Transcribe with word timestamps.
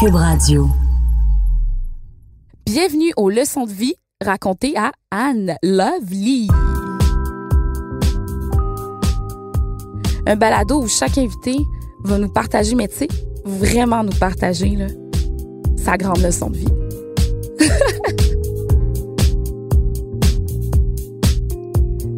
Cube 0.00 0.14
Radio. 0.14 0.68
Bienvenue 2.66 3.12
aux 3.16 3.30
leçons 3.30 3.64
de 3.64 3.72
vie 3.72 3.94
racontées 4.24 4.76
à 4.76 4.92
Anne 5.10 5.56
Lovely. 5.62 6.48
Un 10.26 10.36
balado 10.36 10.82
où 10.82 10.88
chaque 10.88 11.18
invité 11.18 11.56
va 12.04 12.18
nous 12.18 12.28
partager, 12.28 12.74
mais 12.74 12.88
tu 12.88 12.96
sais, 12.96 13.08
vraiment 13.44 14.04
nous 14.04 14.16
partager 14.18 14.76
sa 15.76 15.96
grande 15.96 16.22
leçon 16.22 16.50
de 16.50 16.58
vie. 16.58 16.87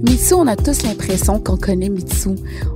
Mitsu, 0.02 0.32
on 0.32 0.46
a 0.46 0.56
tous 0.56 0.82
l'impression 0.82 1.40
qu'on 1.40 1.58
connaît 1.58 1.90
Mitsu. 1.90 2.30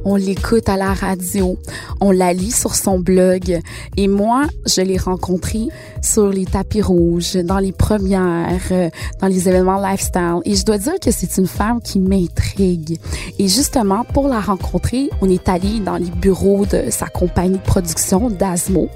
On 0.04 0.16
l'écoute 0.16 0.68
à 0.68 0.76
la 0.76 0.92
radio, 0.92 1.56
on 2.00 2.10
la 2.10 2.34
lit 2.34 2.50
sur 2.50 2.74
son 2.74 2.98
blog. 2.98 3.60
Et 3.96 4.08
moi, 4.08 4.44
je 4.66 4.82
l'ai 4.82 4.98
rencontrée 4.98 5.68
sur 6.02 6.28
les 6.28 6.44
tapis 6.44 6.82
rouges, 6.82 7.36
dans 7.36 7.60
les 7.60 7.72
premières, 7.72 8.60
euh, 8.70 8.90
dans 9.22 9.28
les 9.28 9.48
événements 9.48 9.80
lifestyle. 9.80 10.40
Et 10.44 10.54
je 10.54 10.66
dois 10.66 10.76
dire 10.76 11.00
que 11.02 11.10
c'est 11.10 11.38
une 11.38 11.46
femme 11.46 11.80
qui 11.80 11.98
m'intrigue. 11.98 13.00
Et 13.38 13.48
justement, 13.48 14.04
pour 14.04 14.28
la 14.28 14.40
rencontrer, 14.40 15.08
on 15.22 15.30
est 15.30 15.48
allé 15.48 15.80
dans 15.80 15.96
les 15.96 16.10
bureaux 16.10 16.66
de 16.66 16.90
sa 16.90 17.06
compagnie 17.06 17.56
de 17.56 17.62
production, 17.62 18.28
Dasmo. 18.28 18.90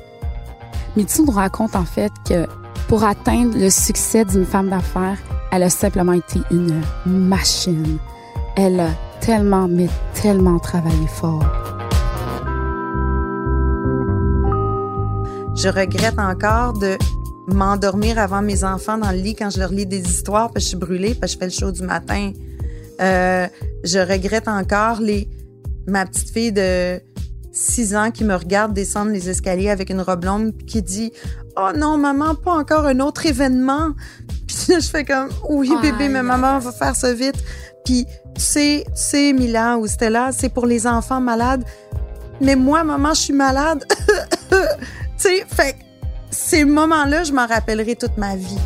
Mitsu 0.96 1.22
nous 1.22 1.32
raconte 1.32 1.74
en 1.74 1.84
fait 1.86 2.12
que 2.28 2.46
pour 2.88 3.04
atteindre 3.04 3.56
le 3.58 3.70
succès 3.70 4.26
d'une 4.26 4.44
femme 4.44 4.68
d'affaires, 4.68 5.18
elle 5.50 5.62
a 5.62 5.70
simplement 5.70 6.12
été 6.12 6.40
une 6.50 6.82
machine. 7.06 7.98
Elle 8.60 8.80
a 8.80 8.90
tellement, 9.20 9.68
mais 9.68 9.86
tellement 10.20 10.58
travaillé 10.58 11.06
fort. 11.06 11.44
Je 15.54 15.68
regrette 15.68 16.18
encore 16.18 16.72
de 16.72 16.98
m'endormir 17.46 18.18
avant 18.18 18.42
mes 18.42 18.64
enfants 18.64 18.98
dans 18.98 19.12
le 19.12 19.18
lit 19.18 19.36
quand 19.36 19.50
je 19.50 19.60
leur 19.60 19.70
lis 19.70 19.86
des 19.86 20.00
histoires 20.00 20.50
parce 20.50 20.54
que 20.54 20.60
je 20.62 20.66
suis 20.66 20.76
brûlée 20.76 21.14
parce 21.14 21.34
que 21.34 21.34
je 21.34 21.38
fais 21.38 21.44
le 21.44 21.52
show 21.52 21.70
du 21.70 21.82
matin. 21.82 22.32
Euh, 23.00 23.46
je 23.84 24.00
regrette 24.00 24.48
encore 24.48 25.00
les 25.00 25.28
ma 25.86 26.04
petite 26.04 26.30
fille 26.30 26.50
de 26.50 27.00
6 27.52 27.94
ans 27.94 28.10
qui 28.10 28.24
me 28.24 28.34
regarde 28.34 28.74
descendre 28.74 29.12
les 29.12 29.30
escaliers 29.30 29.70
avec 29.70 29.88
une 29.88 30.00
robe 30.00 30.24
longue 30.24 30.52
puis 30.52 30.66
qui 30.66 30.82
dit 30.82 31.12
"Oh 31.56 31.70
non 31.76 31.96
maman, 31.96 32.34
pas 32.34 32.54
encore 32.54 32.86
un 32.86 32.98
autre 32.98 33.24
événement." 33.24 33.90
Puis 34.48 34.72
là, 34.72 34.80
je 34.80 34.88
fais 34.88 35.04
comme 35.04 35.28
"Oui 35.48 35.70
bébé, 35.80 36.08
mais 36.08 36.24
maman 36.24 36.58
va 36.58 36.72
faire 36.72 36.96
ça 36.96 37.14
vite." 37.14 37.36
Puis 37.84 38.06
tu 38.38 38.84
sais 38.94 39.32
Mila 39.32 39.78
ou 39.78 39.86
Stella, 39.86 40.30
c'est 40.32 40.48
pour 40.48 40.66
les 40.66 40.86
enfants 40.86 41.20
malades. 41.20 41.64
Mais 42.40 42.54
moi 42.54 42.84
maman, 42.84 43.12
je 43.14 43.20
suis 43.20 43.32
malade. 43.32 43.84
tu 44.50 44.56
sais, 45.16 45.44
fait 45.48 45.74
ces 46.30 46.64
moments-là, 46.64 47.24
je 47.24 47.32
m'en 47.32 47.46
rappellerai 47.46 47.96
toute 47.96 48.16
ma 48.16 48.36
vie. 48.36 48.58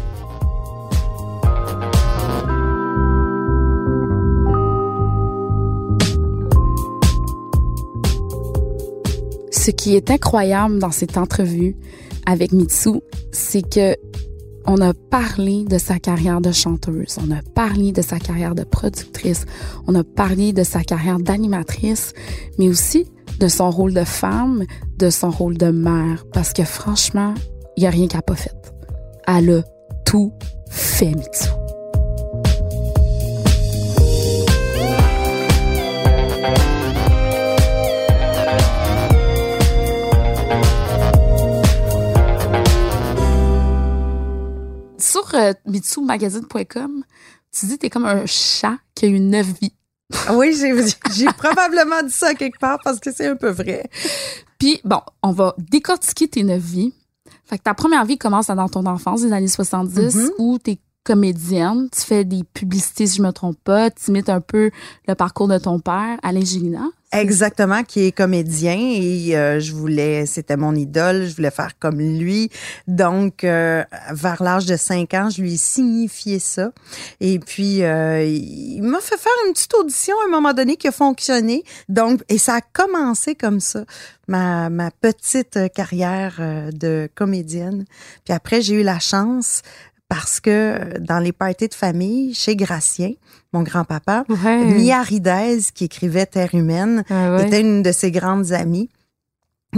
Ce 9.50 9.70
qui 9.70 9.96
est 9.96 10.10
incroyable 10.10 10.80
dans 10.80 10.90
cette 10.90 11.16
entrevue 11.16 11.76
avec 12.26 12.52
Mitsu, 12.52 13.00
c'est 13.30 13.62
que 13.62 13.96
on 14.66 14.80
a 14.80 14.94
parlé 14.94 15.64
de 15.64 15.78
sa 15.78 15.98
carrière 15.98 16.40
de 16.40 16.52
chanteuse, 16.52 17.18
on 17.20 17.30
a 17.30 17.42
parlé 17.54 17.92
de 17.92 18.02
sa 18.02 18.18
carrière 18.18 18.54
de 18.54 18.64
productrice, 18.64 19.44
on 19.86 19.94
a 19.94 20.04
parlé 20.04 20.52
de 20.52 20.62
sa 20.62 20.82
carrière 20.82 21.18
d'animatrice, 21.18 22.12
mais 22.58 22.68
aussi 22.68 23.10
de 23.40 23.48
son 23.48 23.70
rôle 23.70 23.94
de 23.94 24.04
femme, 24.04 24.64
de 24.98 25.10
son 25.10 25.30
rôle 25.30 25.56
de 25.56 25.70
mère, 25.70 26.24
parce 26.32 26.52
que 26.52 26.64
franchement, 26.64 27.34
il 27.76 27.80
n'y 27.80 27.86
a 27.86 27.90
rien 27.90 28.06
n'a 28.12 28.22
pas 28.22 28.36
fait. 28.36 28.54
Elle 29.26 29.50
a 29.50 29.62
tout 30.04 30.32
fait, 30.68 31.14
Mitsu. 31.14 31.61
Sur 45.12 45.34
euh, 45.34 45.52
mitsumagazine.com, 45.66 47.04
tu 47.52 47.66
dis 47.66 47.74
que 47.74 47.80
t'es 47.82 47.90
comme 47.90 48.06
un 48.06 48.24
chat 48.26 48.78
qui 48.94 49.04
a 49.04 49.08
eu 49.08 49.20
neuf 49.20 49.46
vies. 49.60 49.72
Oui, 50.32 50.54
j'ai 51.14 51.26
probablement 51.38 52.02
dit 52.02 52.12
ça 52.12 52.34
quelque 52.34 52.58
part 52.58 52.78
parce 52.84 52.98
que 53.00 53.12
c'est 53.12 53.26
un 53.26 53.36
peu 53.36 53.48
vrai. 53.50 53.88
Puis, 54.58 54.80
bon, 54.84 55.00
on 55.22 55.32
va 55.32 55.54
décortiquer 55.58 56.28
tes 56.28 56.42
neuf 56.44 56.62
vies. 56.62 56.94
Fait 57.44 57.58
que 57.58 57.62
ta 57.62 57.74
première 57.74 58.04
vie 58.04 58.18
commence 58.18 58.46
dans 58.46 58.68
ton 58.68 58.86
enfance, 58.86 59.22
des 59.22 59.32
années 59.32 59.48
70, 59.48 60.14
Mhm. 60.16 60.30
où 60.38 60.58
t'es 60.58 60.78
comédienne, 61.04 61.88
tu 61.90 62.00
fais 62.00 62.24
des 62.24 62.44
publicités, 62.44 63.06
si 63.06 63.16
je 63.18 63.22
me 63.22 63.32
trompe 63.32 63.58
pas, 63.64 63.90
tu 63.90 64.10
imites 64.10 64.28
un 64.28 64.40
peu 64.40 64.70
le 65.08 65.14
parcours 65.14 65.48
de 65.48 65.58
ton 65.58 65.80
père, 65.80 66.18
Alain 66.22 66.44
Gélina. 66.44 66.88
Exactement, 67.14 67.84
qui 67.84 68.06
est 68.06 68.12
comédien 68.12 68.78
et 68.78 69.36
euh, 69.36 69.60
je 69.60 69.74
voulais, 69.74 70.24
c'était 70.24 70.56
mon 70.56 70.74
idole, 70.74 71.26
je 71.26 71.36
voulais 71.36 71.50
faire 71.50 71.78
comme 71.78 71.98
lui. 71.98 72.48
Donc, 72.88 73.44
euh, 73.44 73.84
vers 74.12 74.42
l'âge 74.42 74.64
de 74.64 74.76
5 74.76 75.12
ans, 75.12 75.28
je 75.28 75.42
lui 75.42 75.52
ai 75.52 75.56
signifié 75.58 76.38
ça. 76.38 76.72
Et 77.20 77.38
puis, 77.38 77.82
euh, 77.82 78.24
il 78.24 78.80
m'a 78.82 79.00
fait 79.00 79.18
faire 79.18 79.32
une 79.46 79.52
petite 79.52 79.74
audition 79.74 80.14
à 80.24 80.28
un 80.28 80.30
moment 80.30 80.54
donné 80.54 80.76
qui 80.76 80.88
a 80.88 80.92
fonctionné. 80.92 81.64
Donc, 81.90 82.22
et 82.30 82.38
ça 82.38 82.54
a 82.54 82.60
commencé 82.62 83.34
comme 83.34 83.60
ça, 83.60 83.84
ma, 84.26 84.70
ma 84.70 84.90
petite 84.90 85.58
carrière 85.74 86.36
euh, 86.40 86.70
de 86.72 87.10
comédienne. 87.14 87.84
Puis 88.24 88.32
après, 88.32 88.62
j'ai 88.62 88.80
eu 88.80 88.82
la 88.82 88.98
chance 88.98 89.60
parce 90.14 90.40
que 90.40 90.50
euh, 90.50 90.98
dans 91.00 91.20
les 91.20 91.32
parties 91.32 91.68
de 91.68 91.74
famille, 91.74 92.34
chez 92.34 92.54
Gracien, 92.54 93.12
mon 93.54 93.62
grand-papa, 93.62 94.24
Ouais. 94.28 94.62
Mia 94.62 95.00
Ridez, 95.02 95.60
qui 95.74 95.84
écrivait 95.84 96.26
Terre 96.26 96.54
humaine, 96.54 97.02
Ah 97.08 97.34
ouais. 97.34 97.46
était 97.46 97.62
une 97.62 97.82
de 97.82 97.92
ses 97.92 98.10
grandes 98.10 98.52
amies. 98.52 98.90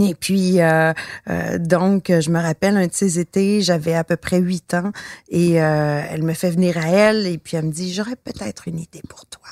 Et 0.00 0.17
puis, 0.17 0.61
euh, 0.61 0.93
euh, 1.31 1.59
donc, 1.59 2.06
je 2.09 2.28
me 2.31 2.41
rappelle 2.41 2.77
un 2.77 2.89
de 2.89 2.93
ces 2.93 3.21
étés, 3.21 3.61
j'avais 3.61 3.95
à 3.95 4.03
peu 4.03 4.17
près 4.17 4.41
huit 4.41 4.75
ans, 4.75 4.91
et 5.28 5.62
euh, 5.62 6.03
elle 6.11 6.25
me 6.25 6.33
fait 6.33 6.51
venir 6.51 6.78
à 6.78 6.89
elle, 6.89 7.28
et 7.28 7.39
puis 7.39 7.56
elle 7.56 7.66
me 7.66 7.71
dit, 7.71 7.95
j'aurais 7.95 8.16
peut-être 8.16 8.66
une 8.66 8.81
idée 8.81 9.03
pour 9.09 9.25
toi. 9.27 9.47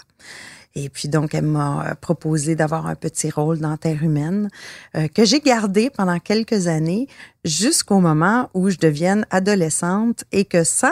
Et 0.75 0.89
puis 0.89 1.09
donc, 1.09 1.35
elle 1.35 1.45
m'a 1.45 1.87
euh, 1.87 1.95
proposé 1.95 2.57
d'avoir 2.57 2.87
un 2.87 2.95
petit 2.95 3.31
rôle 3.31 3.59
dans 3.59 3.77
Terre 3.77 4.03
humaine 4.03 4.49
euh, 4.97 5.09
que 5.09 5.25
j'ai 5.25 5.41
gardé 5.41 5.91
pendant 5.91 6.19
quelques 6.19 6.67
années 6.67 7.09
jusqu'au 7.45 8.01
moment 8.01 8.49
où 8.55 8.71
je 8.71 8.79
devienne 8.79 9.27
adolescente 9.31 10.25
et 10.33 10.45
que 10.45 10.65
sans 10.65 10.89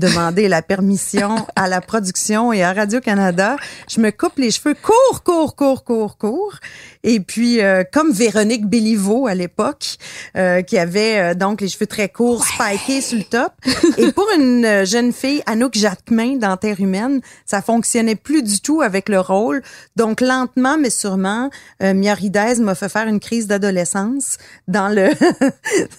demander 0.00 0.48
la 0.48 0.62
permission 0.62 1.46
à 1.54 1.68
la 1.68 1.80
production 1.80 2.52
et 2.52 2.64
à 2.64 2.72
Radio-Canada, 2.72 3.56
je 3.88 4.00
me 4.00 4.10
coupe 4.10 4.38
les 4.38 4.50
cheveux 4.50 4.74
court, 4.74 5.22
court, 5.22 5.54
court, 5.54 5.84
court, 5.84 6.16
court. 6.16 6.54
Et 7.02 7.20
puis, 7.20 7.62
euh, 7.62 7.82
comme 7.90 8.10
Véronique 8.12 8.66
Béliveau 8.66 9.26
à 9.26 9.34
l'époque, 9.34 9.96
euh, 10.36 10.62
qui 10.62 10.78
avait 10.78 11.18
euh, 11.18 11.34
donc 11.34 11.60
les 11.60 11.68
cheveux 11.68 11.86
très 11.86 12.08
courts, 12.08 12.44
spikés 12.44 13.00
sur 13.00 13.18
le 13.18 13.24
top. 13.24 13.52
Et 13.96 14.12
pour 14.12 14.26
une 14.36 14.64
euh, 14.64 14.84
jeune 14.84 15.12
fille, 15.12 15.42
Anouk 15.46 15.74
Jacquemin 15.74 16.36
dans 16.36 16.56
Terre 16.56 16.80
humaine, 16.80 17.20
ça 17.46 17.62
fonctionnait 17.62 18.16
plus 18.16 18.42
du 18.42 18.60
tout 18.60 18.80
avec 18.82 19.08
le 19.08 19.20
rôle. 19.20 19.62
Donc, 19.96 20.20
lentement, 20.20 20.76
mais 20.78 20.90
sûrement, 20.90 21.50
euh, 21.82 21.94
m'a 21.94 22.74
fait 22.74 22.88
faire 22.88 23.06
une 23.06 23.20
crise 23.20 23.46
d'adolescence 23.46 24.38
dans 24.68 24.88
le 24.88 25.10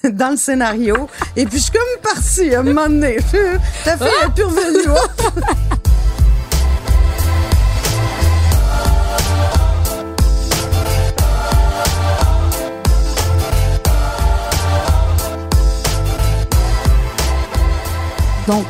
dans 0.09 0.31
le 0.31 0.37
scénario. 0.37 0.95
Et 1.35 1.45
puis, 1.45 1.57
je 1.57 1.63
suis 1.63 1.71
comme 1.71 2.01
partie 2.01 2.53
à 2.55 2.59
un 2.59 2.63
moment 2.63 2.87
donné. 2.87 3.17
Est! 3.99 5.41
Donc, 18.47 18.65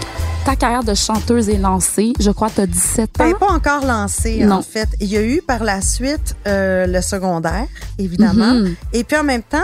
ta 0.46 0.56
carrière 0.56 0.84
de 0.84 0.94
chanteuse 0.94 1.50
est 1.50 1.58
lancée. 1.58 2.14
Je 2.20 2.32
crois 2.32 2.50
que 2.50 2.56
tu 2.56 2.62
as 2.62 2.68
17 2.68 3.22
ans. 3.22 3.24
Ben, 3.26 3.34
pas 3.36 3.48
encore 3.52 3.86
lancée, 3.86 4.44
Non. 4.44 4.58
en 4.58 4.62
fait. 4.62 4.90
Il 5.00 5.08
y 5.08 5.18
a 5.18 5.24
eu 5.24 5.42
par 5.42 5.64
la 5.64 5.82
suite 5.82 6.36
euh, 6.48 6.86
le 6.88 7.02
secondaire, 7.02 7.68
évidemment. 7.98 8.54
Mhm. 8.56 8.76
Et 8.94 9.04
puis 9.04 9.18
en 9.18 9.24
même 9.24 9.44
temps, 9.44 9.60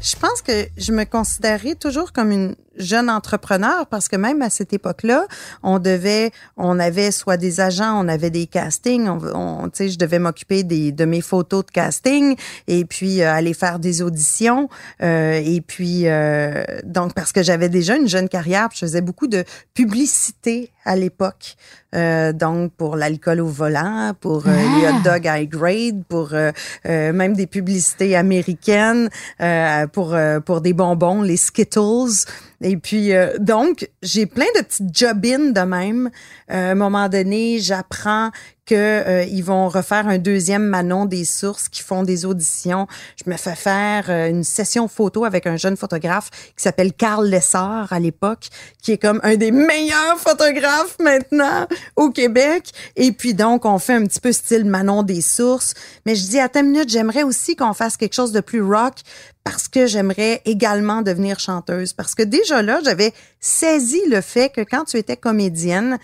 je 0.00 0.16
pense 0.16 0.42
que 0.42 0.66
je 0.76 0.92
me 0.92 1.04
considérais 1.04 1.74
toujours 1.74 2.12
comme 2.12 2.30
une 2.30 2.54
jeune 2.78 3.10
entrepreneur 3.10 3.86
parce 3.86 4.08
que 4.08 4.16
même 4.16 4.42
à 4.42 4.50
cette 4.50 4.72
époque-là, 4.72 5.26
on 5.62 5.78
devait, 5.78 6.30
on 6.56 6.78
avait 6.78 7.10
soit 7.10 7.36
des 7.36 7.60
agents, 7.60 7.98
on 8.04 8.08
avait 8.08 8.30
des 8.30 8.46
castings, 8.46 9.08
on, 9.08 9.18
on- 9.34 9.68
tu 9.68 9.70
sais, 9.74 9.88
je 9.88 9.98
devais 9.98 10.18
m'occuper 10.18 10.62
des 10.62 10.92
de 10.92 11.04
mes 11.04 11.20
photos 11.20 11.64
de 11.66 11.70
casting 11.70 12.36
et 12.66 12.84
puis 12.84 13.22
euh, 13.22 13.32
aller 13.32 13.54
faire 13.54 13.78
des 13.78 14.02
auditions 14.02 14.68
euh, 15.02 15.40
et 15.44 15.60
puis 15.60 16.02
euh, 16.08 16.62
donc 16.84 17.14
parce 17.14 17.32
que 17.32 17.42
j'avais 17.42 17.68
déjà 17.68 17.96
une 17.96 18.08
jeune 18.08 18.28
carrière, 18.28 18.68
je 18.72 18.78
faisais 18.80 19.00
beaucoup 19.00 19.26
de 19.26 19.44
publicité 19.74 20.70
à 20.84 20.96
l'époque. 20.96 21.56
Euh, 21.94 22.32
donc 22.34 22.72
pour 22.74 22.96
l'alcool 22.96 23.40
au 23.40 23.46
volant, 23.46 24.12
pour 24.20 24.46
euh, 24.46 24.50
les 24.52 24.86
hot 24.88 25.00
dogs 25.04 25.24
high 25.26 25.48
grade, 25.48 26.04
pour 26.08 26.30
euh, 26.34 26.52
même 26.84 27.34
des 27.34 27.46
publicités 27.46 28.14
américaines, 28.14 29.08
euh, 29.40 29.86
pour 29.86 30.14
euh, 30.14 30.38
pour 30.40 30.60
des 30.60 30.74
bonbons, 30.74 31.22
les 31.22 31.38
Skittles. 31.38 32.26
Et 32.60 32.76
puis 32.76 33.14
euh, 33.14 33.38
donc 33.38 33.88
j'ai 34.02 34.26
plein 34.26 34.46
de 34.56 34.62
petites 34.62 34.96
job-in 34.96 35.50
de 35.50 35.60
même. 35.60 36.10
Euh, 36.50 36.68
à 36.68 36.70
un 36.72 36.74
moment 36.74 37.08
donné, 37.08 37.58
j'apprends 37.60 38.30
que 38.68 38.74
euh, 38.74 39.42
vont 39.42 39.68
refaire 39.68 40.06
un 40.08 40.18
deuxième 40.18 40.64
Manon 40.64 41.06
des 41.06 41.24
sources 41.24 41.70
qui 41.70 41.82
font 41.82 42.02
des 42.02 42.26
auditions. 42.26 42.86
Je 43.24 43.30
me 43.30 43.36
fais 43.36 43.54
faire 43.54 44.10
euh, 44.10 44.28
une 44.28 44.44
session 44.44 44.88
photo 44.88 45.24
avec 45.24 45.46
un 45.46 45.56
jeune 45.56 45.76
photographe 45.76 46.28
qui 46.54 46.62
s'appelle 46.62 46.92
Carl 46.92 47.26
Lessard 47.26 47.90
à 47.90 47.98
l'époque, 47.98 48.48
qui 48.82 48.92
est 48.92 48.98
comme 48.98 49.20
un 49.22 49.36
des 49.36 49.52
meilleurs 49.52 50.18
photographes 50.18 50.98
maintenant 51.00 51.66
au 51.96 52.10
Québec. 52.10 52.70
Et 52.96 53.12
puis 53.12 53.32
donc, 53.32 53.64
on 53.64 53.78
fait 53.78 53.94
un 53.94 54.04
petit 54.04 54.20
peu 54.20 54.32
style 54.32 54.66
Manon 54.66 55.02
des 55.02 55.22
sources. 55.22 55.72
Mais 56.04 56.14
je 56.14 56.26
dis, 56.26 56.38
attends 56.38 56.60
une 56.60 56.72
minute, 56.72 56.90
j'aimerais 56.90 57.22
aussi 57.22 57.56
qu'on 57.56 57.72
fasse 57.72 57.96
quelque 57.96 58.14
chose 58.14 58.32
de 58.32 58.40
plus 58.40 58.60
rock 58.60 58.96
parce 59.44 59.66
que 59.66 59.86
j'aimerais 59.86 60.42
également 60.44 61.00
devenir 61.00 61.40
chanteuse. 61.40 61.94
Parce 61.94 62.14
que 62.14 62.22
déjà 62.22 62.60
là, 62.60 62.80
j'avais 62.84 63.14
saisi 63.40 64.02
le 64.10 64.20
fait 64.20 64.50
que 64.50 64.60
quand 64.60 64.84
tu 64.84 64.98
étais 64.98 65.16
comédienne, 65.16 65.98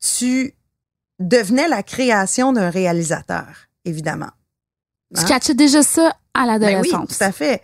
tu 0.00 0.54
devenais 1.18 1.68
la 1.68 1.82
création 1.82 2.52
d'un 2.52 2.70
réalisateur, 2.70 3.46
évidemment. 3.84 4.30
Tu 5.14 5.20
Hein? 5.20 5.24
catchais 5.26 5.54
déjà 5.54 5.82
ça 5.82 6.16
à 6.34 6.46
Ben 6.46 6.54
oui, 6.56 6.60
l'adolescence. 6.90 7.18
tout 7.18 7.24
à 7.24 7.32
fait. 7.32 7.62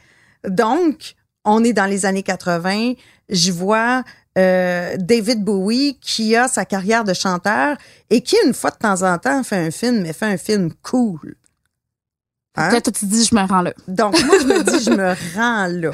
Donc, 0.49 1.15
on 1.45 1.65
est 1.65 1.73
dans 1.73 1.87
les 1.87 2.07
années 2.07 2.23
80. 2.23 2.93
Je 3.29 3.51
vois 3.53 4.05
euh, 4.39 4.97
David 4.99 5.43
Bowie 5.43 5.99
qui 6.01 6.37
a 6.37 6.47
sa 6.49 6.65
carrière 6.65 7.03
de 7.05 7.13
chanteur 7.15 7.77
et 8.11 8.21
qui, 8.21 8.37
une 8.47 8.55
fois 8.55 8.71
de 8.71 8.77
temps 8.77 9.03
en 9.03 9.19
temps, 9.19 9.43
fait 9.43 9.57
un 9.57 9.71
film, 9.71 10.03
mais 10.03 10.13
fait 10.13 10.27
un 10.27 10.37
film 10.37 10.73
cool. 10.83 11.35
Hein? 12.57 12.71
Là, 12.71 12.81
toi, 12.81 12.93
tu 12.93 13.01
te 13.01 13.05
dis, 13.07 13.25
je 13.25 13.35
me 13.35 13.41
rends 13.47 13.63
là. 13.63 13.73
Donc, 13.89 14.21
moi, 14.25 14.37
je 14.41 14.47
me 14.47 14.63
dis, 14.63 14.85
je 14.85 14.91
me 14.91 15.15
rends 15.37 15.67
là. 15.67 15.91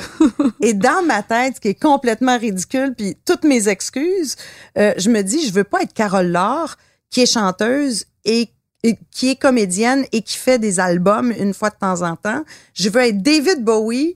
Et 0.60 0.74
dans 0.74 1.02
ma 1.04 1.22
tête, 1.22 1.56
ce 1.56 1.60
qui 1.60 1.68
est 1.68 1.80
complètement 1.80 2.38
ridicule, 2.38 2.94
puis 2.96 3.16
toutes 3.24 3.44
mes 3.44 3.68
excuses, 3.68 4.36
euh, 4.78 4.92
je 4.96 5.10
me 5.10 5.22
dis, 5.22 5.46
je 5.46 5.52
veux 5.52 5.64
pas 5.64 5.82
être 5.82 5.92
Carole 5.92 6.28
Laure, 6.28 6.76
qui 7.10 7.22
est 7.22 7.32
chanteuse 7.32 8.04
et, 8.24 8.48
et 8.82 8.98
qui 9.10 9.30
est 9.30 9.36
comédienne 9.36 10.04
et 10.12 10.22
qui 10.22 10.36
fait 10.36 10.58
des 10.58 10.80
albums 10.80 11.32
une 11.32 11.54
fois 11.54 11.70
de 11.70 11.76
temps 11.76 12.02
en 12.02 12.16
temps. 12.16 12.44
Je 12.74 12.88
veux 12.88 13.00
être 13.00 13.22
David 13.22 13.64
Bowie, 13.64 14.14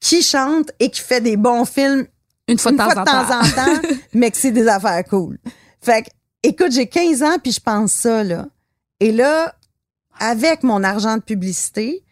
qui 0.00 0.22
chante 0.22 0.72
et 0.78 0.90
qui 0.90 1.00
fait 1.00 1.20
des 1.20 1.36
bons 1.36 1.64
films 1.64 2.06
Une 2.48 2.58
fois 2.58 2.72
de 2.72 2.76
une 2.76 2.82
temps 2.82 2.90
fois 2.90 3.02
de 3.02 3.10
temps 3.10 3.26
temps. 3.26 3.40
en 3.40 3.50
temps, 3.50 3.88
mais 4.14 4.30
que 4.30 4.36
c'est 4.36 4.50
des 4.50 4.66
affaires 4.66 5.04
cool. 5.04 5.38
Fait 5.80 6.02
que, 6.02 6.08
écoute, 6.42 6.72
j'ai 6.72 6.86
15 6.86 7.22
ans 7.22 7.38
puis 7.42 7.52
je 7.52 7.60
pense 7.60 7.92
ça, 7.92 8.24
là. 8.24 8.46
Et 8.98 9.12
là, 9.12 9.54
avec 10.18 10.62
mon 10.62 10.82
argent 10.82 11.16
de 11.16 11.22
publicité, 11.22 12.02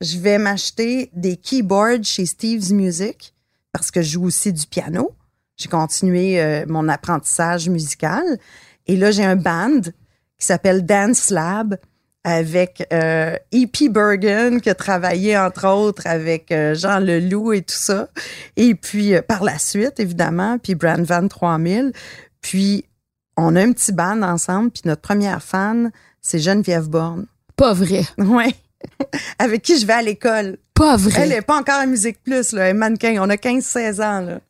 je 0.00 0.18
vais 0.18 0.38
m'acheter 0.38 1.10
des 1.12 1.36
keyboards 1.36 2.04
chez 2.04 2.26
Steve's 2.26 2.70
Music 2.70 3.34
parce 3.72 3.90
que 3.90 4.02
je 4.02 4.10
joue 4.12 4.24
aussi 4.24 4.52
du 4.52 4.66
piano. 4.66 5.12
J'ai 5.56 5.68
continué 5.68 6.40
euh, 6.40 6.64
mon 6.68 6.88
apprentissage 6.88 7.68
musical. 7.68 8.38
Et 8.86 8.96
là, 8.96 9.10
j'ai 9.10 9.24
un 9.24 9.36
band 9.36 9.80
qui 10.38 10.46
s'appelle 10.46 10.84
Dance 10.84 11.30
Lab 11.30 11.76
avec 12.26 12.84
euh, 12.92 13.36
E.P. 13.54 13.88
Bergen 13.88 14.60
qui 14.60 14.68
a 14.68 14.74
travaillé 14.74 15.38
entre 15.38 15.68
autres 15.68 16.08
avec 16.08 16.50
euh, 16.50 16.74
Jean 16.74 16.98
Leloup 16.98 17.52
et 17.52 17.62
tout 17.62 17.76
ça. 17.76 18.08
Et 18.56 18.74
puis 18.74 19.14
euh, 19.14 19.22
par 19.22 19.44
la 19.44 19.60
suite, 19.60 20.00
évidemment, 20.00 20.58
puis 20.58 20.74
Brand 20.74 21.04
Van 21.04 21.28
3000. 21.28 21.92
Puis 22.40 22.84
on 23.36 23.54
a 23.54 23.62
un 23.62 23.72
petit 23.72 23.92
band 23.92 24.22
ensemble, 24.22 24.72
puis 24.72 24.82
notre 24.86 25.02
première 25.02 25.40
fan, 25.40 25.92
c'est 26.20 26.40
Geneviève 26.40 26.88
Borne. 26.88 27.26
Pas 27.54 27.72
vrai. 27.72 28.02
Ouais. 28.18 28.54
avec 29.38 29.62
qui 29.62 29.78
je 29.78 29.86
vais 29.86 29.92
à 29.92 30.02
l'école. 30.02 30.58
Pas 30.76 30.96
vrai. 30.96 31.22
Elle 31.22 31.32
est 31.32 31.42
pas 31.42 31.58
encore 31.58 31.76
à 31.80 31.86
Musique 31.86 32.22
Plus, 32.22 32.52
là, 32.52 32.64
elle 32.64 32.70
est 32.70 32.78
mannequin. 32.78 33.16
On 33.20 33.28
a 33.30 33.36
15-16 33.36 34.00
ans, 34.02 34.20
là. 34.20 34.40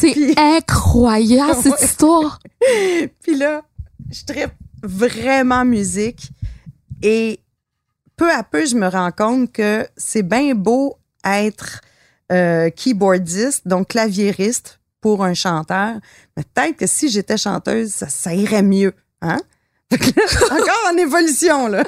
C'est 0.00 0.38
incroyable, 0.38 1.54
cette 1.62 1.72
Ouais. 1.72 1.84
histoire. 1.84 2.38
Puis 3.22 3.36
là, 3.36 3.62
je 4.10 4.24
tripe 4.24 4.52
vraiment 4.82 5.64
musique 5.64 6.30
et 7.02 7.40
peu 8.16 8.30
à 8.32 8.42
peu, 8.42 8.64
je 8.64 8.74
me 8.76 8.88
rends 8.88 9.12
compte 9.12 9.52
que 9.52 9.86
c'est 9.96 10.22
bien 10.22 10.54
beau 10.54 10.96
être 11.24 11.80
euh, 12.32 12.70
keyboardiste, 12.70 13.66
donc 13.68 13.88
claviériste 13.88 14.80
pour 15.00 15.24
un 15.24 15.34
chanteur, 15.34 15.96
mais 16.36 16.42
peut-être 16.54 16.76
que 16.76 16.86
si 16.86 17.10
j'étais 17.10 17.36
chanteuse, 17.36 17.90
ça, 17.90 18.08
ça 18.08 18.32
irait 18.34 18.62
mieux. 18.62 18.94
Hein? 19.20 19.38
Là, 19.90 19.98
encore 20.50 20.90
en 20.92 20.96
évolution, 20.96 21.68
là. 21.68 21.84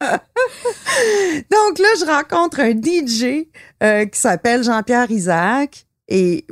Donc 1.50 1.78
là, 1.78 1.88
je 1.98 2.04
rencontre 2.04 2.60
un 2.60 2.72
DJ 2.72 3.46
euh, 3.82 4.06
qui 4.06 4.18
s'appelle 4.18 4.62
Jean-Pierre 4.62 5.10
Isaac 5.10 5.86
et 6.08 6.46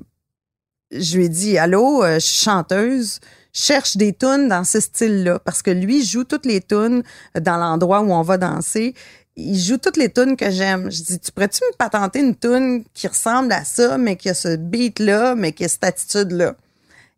je 0.90 1.16
lui 1.16 1.28
dit 1.28 1.58
Allô, 1.58 2.02
euh, 2.02 2.18
je 2.18 2.26
chanteuse, 2.26 3.20
cherche 3.52 3.96
des 3.96 4.12
tunes 4.12 4.48
dans 4.48 4.64
ce 4.64 4.80
style-là 4.80 5.38
parce 5.40 5.62
que 5.62 5.70
lui 5.70 6.04
joue 6.04 6.24
toutes 6.24 6.46
les 6.46 6.60
tunes 6.60 7.02
dans 7.38 7.56
l'endroit 7.56 8.00
où 8.00 8.12
on 8.12 8.22
va 8.22 8.38
danser. 8.38 8.94
Il 9.36 9.58
joue 9.58 9.78
toutes 9.78 9.96
les 9.96 10.12
tunes 10.12 10.36
que 10.36 10.50
j'aime. 10.50 10.90
Je 10.90 11.02
dis, 11.02 11.18
tu 11.18 11.32
pourrais-tu 11.32 11.62
me 11.64 11.76
patenter 11.76 12.20
une 12.20 12.36
tune 12.36 12.84
qui 12.92 13.08
ressemble 13.08 13.52
à 13.52 13.64
ça, 13.64 13.96
mais 13.96 14.16
qui 14.16 14.28
a 14.28 14.34
ce 14.34 14.56
beat-là, 14.56 15.34
mais 15.34 15.52
qui 15.52 15.64
a 15.64 15.68
cette 15.68 15.84
attitude-là? 15.84 16.54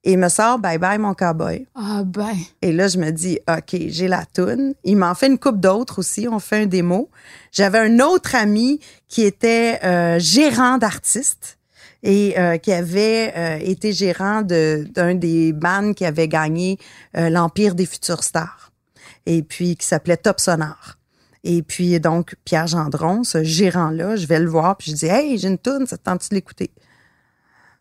Et 0.06 0.12
il 0.12 0.19
me 0.19 0.29
sort 0.29 0.59
Bye 0.59 0.77
Bye 0.79 0.99
mon 0.99 1.15
cowboy. 1.15 1.67
Ah 1.75 2.03
ben. 2.05 2.35
Et 2.61 2.73
là, 2.73 2.89
je 2.89 2.99
me 2.99 3.11
dis, 3.11 3.39
OK, 3.49 3.75
j'ai 3.89 4.06
la 4.06 4.25
toune. 4.27 4.75
Il 4.85 4.99
m'en 4.99 5.15
fait 5.15 5.29
une 5.29 5.39
coupe 5.39 5.59
d'autres 5.61 5.99
aussi. 6.01 6.29
On 6.29 6.39
fait 6.39 6.62
un 6.65 6.67
démo. 6.67 7.09
J'avais 7.53 7.79
un 7.79 7.99
autre 8.01 8.35
ami 8.35 8.81
qui 9.09 9.23
était 9.23 9.81
euh, 9.83 10.19
gérant 10.19 10.77
d'artiste 10.77 11.58
et 12.03 12.39
euh, 12.39 12.58
qui 12.58 12.70
avait 12.70 13.32
euh, 13.34 13.58
été 13.63 13.93
gérant 13.94 14.43
de- 14.43 14.87
d'un 14.94 15.15
des 15.15 15.55
bands 15.55 15.94
qui 15.94 16.05
avait 16.05 16.29
gagné 16.29 16.79
euh, 17.17 17.31
l'Empire 17.31 17.75
des 17.75 17.87
futures 17.87 18.25
stars. 18.25 18.73
Et 19.25 19.43
puis, 19.43 19.75
qui 19.75 19.87
s'appelait 19.87 20.19
Top 20.19 20.39
Sonore. 20.39 20.96
Et 21.44 21.63
puis, 21.63 21.99
donc, 21.99 22.34
Pierre 22.44 22.67
Gendron, 22.67 23.25
ce 23.25 23.43
gérant-là, 23.43 24.17
je 24.17 24.27
vais 24.27 24.39
le 24.39 24.51
voir, 24.51 24.77
puis 24.77 24.91
je 24.91 24.96
dis, 24.96 25.06
Hey, 25.06 25.39
j'ai 25.39 25.49
une 25.49 25.56
toune, 25.58 25.87
ça 25.87 25.96
te 25.96 26.03
tente 26.03 26.29
de 26.31 26.34
l'écouter? 26.34 26.70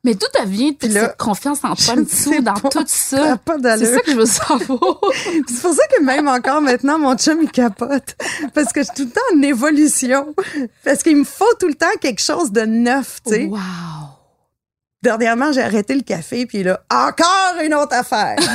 Mais 0.06 0.16
d'où 0.16 0.28
te 0.34 0.46
vient 0.46 0.74
toute 0.74 0.92
cette 0.92 1.18
confiance 1.18 1.60
en 1.64 1.76
toi, 1.76 1.96
sais 2.08 2.42
dans 2.42 2.54
pas. 2.54 2.70
tout 2.70 2.84
Ça? 2.88 3.18
Ça? 3.18 3.38
pas 3.38 3.56
C'est 3.78 3.94
ça 3.94 4.02
que 4.02 4.12
je 4.12 4.18
veux 4.18 4.26
savoir. 4.26 5.00
C'est 5.48 5.62
pour 5.62 5.74
ça 5.74 5.88
que 5.88 6.04
même 6.04 6.28
encore 6.28 6.62
maintenant, 6.62 7.00
mon 7.00 7.16
chum, 7.16 7.42
il 7.42 7.50
capote. 7.50 8.16
Parce 8.54 8.74
que 8.74 8.82
je 8.82 8.88
suis 8.88 8.96
tout 8.96 9.04
le 9.04 9.12
temps 9.12 9.38
en 9.38 9.42
évolution. 9.42 10.36
Parce 10.84 11.04
qu'il 11.04 11.16
me 11.16 11.24
faut 11.24 11.54
tout 11.58 11.68
le 11.68 11.76
temps 11.76 11.88
quelque 12.02 12.22
chose 12.22 12.52
de 12.52 12.62
neuf, 12.62 13.22
tu 13.26 13.34
sais. 13.34 13.46
Wow. 13.46 13.60
Dernièrement, 15.02 15.52
j'ai 15.52 15.62
arrêté 15.62 15.96
le 15.96 16.02
café, 16.02 16.46
puis 16.46 16.64
là, 16.64 16.82
encore 16.90 17.62
une 17.64 17.74
autre 17.74 17.94
affaire. 17.94 18.38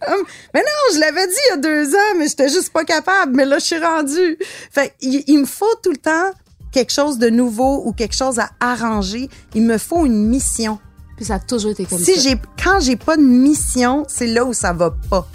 Comme, 0.00 0.24
mais 0.54 0.60
non, 0.60 0.94
je 0.94 1.00
l'avais 1.00 1.26
dit 1.26 1.34
il 1.46 1.50
y 1.50 1.52
a 1.52 1.56
deux 1.56 1.94
ans, 1.94 2.14
mais 2.18 2.26
j'étais 2.28 2.48
juste 2.48 2.72
pas 2.72 2.84
capable. 2.84 3.34
Mais 3.36 3.44
là, 3.44 3.58
je 3.58 3.64
suis 3.64 3.78
rendue. 3.78 4.38
Fait 4.70 4.94
il, 5.00 5.22
il 5.26 5.40
me 5.40 5.44
faut 5.44 5.74
tout 5.82 5.90
le 5.90 5.96
temps 5.96 6.30
quelque 6.72 6.92
chose 6.92 7.18
de 7.18 7.28
nouveau 7.28 7.82
ou 7.86 7.92
quelque 7.92 8.14
chose 8.16 8.38
à 8.38 8.50
arranger. 8.60 9.28
Il 9.54 9.62
me 9.62 9.78
faut 9.78 10.04
une 10.06 10.26
mission. 10.28 10.78
Puis 11.16 11.26
ça 11.26 11.34
a 11.34 11.38
toujours 11.38 11.70
été 11.72 11.84
comme 11.84 11.98
Si 11.98 12.14
ça. 12.14 12.20
j'ai 12.20 12.40
quand 12.62 12.80
j'ai 12.80 12.96
pas 12.96 13.16
de 13.16 13.22
mission, 13.22 14.04
c'est 14.08 14.26
là 14.26 14.44
où 14.44 14.52
ça 14.54 14.72
va 14.72 14.90
pas. 15.10 15.28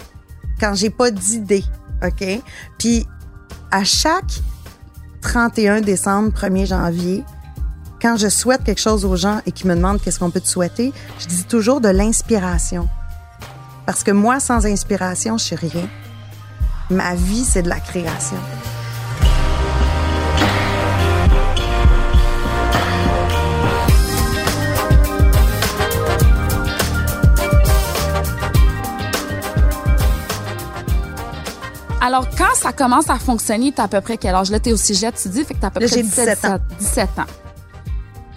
Quand 0.60 0.74
j'ai 0.74 0.90
pas 0.90 1.10
d'idée, 1.10 1.64
OK? 2.04 2.26
Puis 2.78 3.06
à 3.70 3.84
chaque 3.84 4.40
31 5.22 5.80
décembre, 5.80 6.30
1er 6.32 6.66
janvier, 6.66 7.24
quand 8.02 8.16
je 8.16 8.28
souhaite 8.28 8.64
quelque 8.64 8.80
chose 8.80 9.04
aux 9.04 9.16
gens 9.16 9.40
et 9.46 9.52
qu'ils 9.52 9.68
me 9.68 9.74
demandent 9.74 10.00
qu'est-ce 10.00 10.18
qu'on 10.18 10.30
peut 10.30 10.40
te 10.40 10.48
souhaiter, 10.48 10.92
je 11.18 11.26
dis 11.26 11.44
toujours 11.44 11.80
de 11.80 11.88
l'inspiration. 11.88 12.88
Parce 13.86 14.02
que 14.04 14.10
moi 14.10 14.40
sans 14.40 14.66
inspiration, 14.66 15.38
je 15.38 15.44
suis 15.44 15.56
rien. 15.56 15.88
Ma 16.90 17.14
vie, 17.14 17.44
c'est 17.44 17.62
de 17.62 17.68
la 17.68 17.80
création. 17.80 18.36
Alors, 32.08 32.26
quand 32.38 32.54
ça 32.54 32.72
commence 32.72 33.10
à 33.10 33.18
fonctionner, 33.18 33.70
t'as 33.70 33.82
à 33.82 33.88
peu 33.88 34.00
près 34.00 34.16
quel 34.16 34.34
âge? 34.34 34.50
Là, 34.50 34.58
t'es 34.58 34.72
au 34.72 34.78
cégep, 34.78 35.14
tu 35.14 35.28
dis, 35.28 35.44
fait 35.44 35.52
que 35.52 35.58
t'as 35.60 35.66
à 35.66 35.70
peu 35.70 35.80
Là, 35.80 35.86
près 35.86 35.96
j'ai 35.98 36.02
17 36.02 36.44
ans. 36.46 36.56
17 36.80 37.08
ans. 37.18 37.26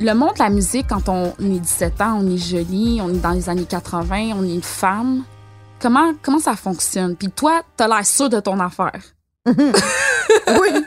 Le 0.02 0.14
monde 0.14 0.34
de 0.34 0.40
la 0.44 0.50
musique, 0.50 0.88
quand 0.90 1.08
on 1.08 1.28
est 1.40 1.60
17 1.60 2.02
ans, 2.02 2.20
on 2.22 2.30
est 2.30 2.38
joli, 2.38 3.00
on 3.02 3.08
est 3.08 3.20
dans 3.22 3.32
les 3.32 3.48
années 3.48 3.64
80, 3.64 4.32
on 4.38 4.44
est 4.44 4.56
une 4.56 4.62
femme. 4.62 5.24
Comment, 5.80 6.12
comment 6.22 6.40
ça 6.40 6.58
fonctionne? 6.58 7.16
Puis 7.16 7.30
toi, 7.32 7.62
t'as 7.78 7.88
l'air 7.88 8.06
sûr 8.06 8.28
de 8.28 8.42
ton 8.42 8.60
affaire. 8.60 9.00
Oui. 10.60 10.70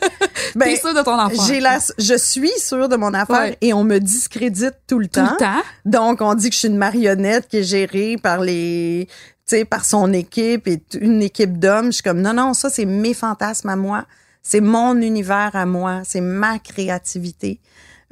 Ben, 0.57 0.67
T'es 0.67 0.77
sûr 0.77 0.95
de 0.95 1.01
ton 1.03 1.19
affaire. 1.19 1.43
j'ai 1.49 1.59
la, 1.59 1.79
je 1.99 2.15
suis 2.17 2.53
sûre 2.59 2.89
de 2.89 2.95
mon 2.95 3.13
affaire 3.13 3.41
Ouais. 3.41 3.59
et 3.61 3.73
on 3.75 3.83
me 3.83 3.99
discrédite 3.99 4.75
tout 4.87 5.01
le 5.01 5.07
tout 5.09 5.19
temps. 5.21 5.31
le 5.33 5.37
temps. 5.37 5.63
Donc, 5.85 6.21
on 6.21 6.35
dit 6.35 6.49
que 6.49 6.55
je 6.55 6.61
suis 6.61 6.69
une 6.69 6.77
marionnette 6.77 7.49
qui 7.49 7.57
est 7.57 7.63
gérée 7.65 8.17
par 8.23 8.39
les, 8.41 9.09
sais, 9.47 9.65
par 9.65 9.85
son 9.85 10.13
équipe 10.13 10.67
et 10.69 10.83
une 11.01 11.23
équipe 11.23 11.59
d'hommes. 11.59 11.87
Je 11.87 11.93
suis 11.93 12.03
comme, 12.03 12.21
non, 12.21 12.33
non, 12.33 12.55
ça, 12.55 12.71
c'est 12.71 12.85
mes 12.85 13.15
fantasmes 13.15 13.69
à 13.69 13.77
moi. 13.77 14.07
C'est 14.43 14.61
mon 14.61 15.01
univers 15.01 15.51
à 15.55 15.67
moi. 15.67 16.03
C'est 16.05 16.21
ma 16.21 16.59
créativité. 16.59 17.61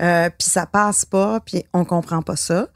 Euh, 0.00 0.30
puis 0.30 0.48
ça 0.48 0.66
passe 0.66 1.04
pas, 1.04 1.40
puis 1.40 1.64
on 1.72 1.84
comprend 1.84 2.22
pas 2.22 2.36
ça. 2.36 2.68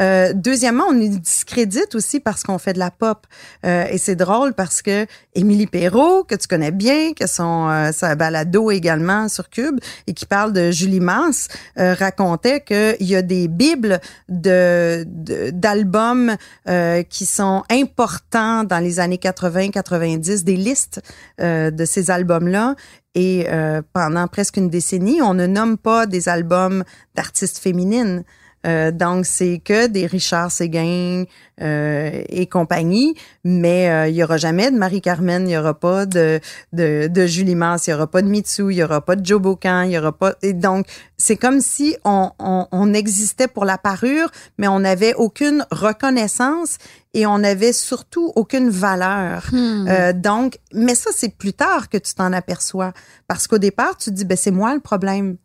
Euh, 0.00 0.32
deuxièmement, 0.34 0.84
on 0.88 0.94
nous 0.94 1.18
discrédite 1.18 1.94
aussi 1.94 2.20
parce 2.20 2.42
qu'on 2.42 2.58
fait 2.58 2.72
de 2.72 2.78
la 2.78 2.90
pop. 2.90 3.26
Euh, 3.66 3.86
et 3.90 3.98
c'est 3.98 4.16
drôle 4.16 4.54
parce 4.54 4.82
que 4.82 5.06
Émilie 5.34 5.66
Perrault, 5.66 6.24
que 6.24 6.34
tu 6.34 6.46
connais 6.48 6.70
bien, 6.70 7.12
que 7.14 7.26
son 7.26 7.68
euh, 7.68 7.92
sa 7.92 8.14
balado 8.14 8.70
également 8.70 9.28
sur 9.28 9.50
Cube 9.50 9.78
et 10.06 10.14
qui 10.14 10.26
parle 10.26 10.52
de 10.52 10.70
Julie 10.70 11.00
Mance, 11.00 11.48
euh, 11.78 11.94
racontait 11.94 12.60
qu'il 12.60 13.06
y 13.06 13.16
a 13.16 13.22
des 13.22 13.48
bibles 13.48 14.00
de 14.28 15.04
d'albums 15.52 16.36
euh, 16.68 17.02
qui 17.02 17.26
sont 17.26 17.62
importants 17.70 18.64
dans 18.64 18.78
les 18.78 19.00
années 19.00 19.16
80-90, 19.16 20.44
des 20.44 20.56
listes 20.56 21.02
euh, 21.40 21.70
de 21.70 21.84
ces 21.84 22.10
albums-là. 22.10 22.74
Et 23.14 23.46
pendant 23.92 24.26
presque 24.26 24.56
une 24.56 24.70
décennie, 24.70 25.20
on 25.20 25.34
ne 25.34 25.46
nomme 25.46 25.76
pas 25.76 26.06
des 26.06 26.30
albums 26.30 26.82
d'artistes 27.14 27.58
féminines. 27.58 28.24
Euh, 28.66 28.90
donc, 28.90 29.26
c'est 29.26 29.60
que 29.64 29.86
des 29.86 30.06
Richard 30.06 30.50
Séguin 30.50 31.24
euh, 31.60 32.22
et 32.28 32.46
compagnie, 32.46 33.14
mais 33.44 33.90
euh, 33.90 34.08
il 34.08 34.14
y 34.14 34.22
aura 34.22 34.36
jamais 34.36 34.70
de 34.70 34.76
Marie-Carmen, 34.76 35.48
il 35.48 35.52
y 35.52 35.56
aura 35.56 35.74
pas 35.74 36.06
de, 36.06 36.40
de, 36.72 37.08
de 37.08 37.26
Julie 37.26 37.54
Mance, 37.54 37.86
il 37.86 37.90
y 37.90 37.94
aura 37.94 38.06
pas 38.06 38.22
de 38.22 38.28
Mitsu, 38.28 38.70
il 38.70 38.76
y 38.76 38.82
aura 38.84 39.00
pas 39.00 39.16
de 39.16 39.26
Joe 39.26 39.40
Bocan, 39.40 39.82
il 39.82 39.92
y 39.92 39.98
aura 39.98 40.12
pas... 40.12 40.34
Et 40.42 40.52
donc, 40.52 40.86
c'est 41.16 41.36
comme 41.36 41.60
si 41.60 41.96
on, 42.04 42.30
on, 42.38 42.66
on 42.70 42.94
existait 42.94 43.48
pour 43.48 43.64
la 43.64 43.78
parure, 43.78 44.30
mais 44.58 44.68
on 44.68 44.80
n'avait 44.80 45.14
aucune 45.14 45.66
reconnaissance 45.70 46.78
et 47.14 47.26
on 47.26 47.38
n'avait 47.38 47.72
surtout 47.72 48.32
aucune 48.36 48.70
valeur. 48.70 49.46
Hmm. 49.52 49.86
Euh, 49.88 50.12
donc, 50.12 50.58
mais 50.72 50.94
ça, 50.94 51.10
c'est 51.14 51.36
plus 51.36 51.52
tard 51.52 51.88
que 51.88 51.98
tu 51.98 52.14
t'en 52.14 52.32
aperçois. 52.32 52.92
Parce 53.28 53.46
qu'au 53.46 53.58
départ, 53.58 53.96
tu 53.96 54.10
te 54.10 54.14
dis, 54.14 54.24
ben, 54.24 54.36
c'est 54.36 54.50
moi 54.50 54.74
le 54.74 54.80
problème. 54.80 55.36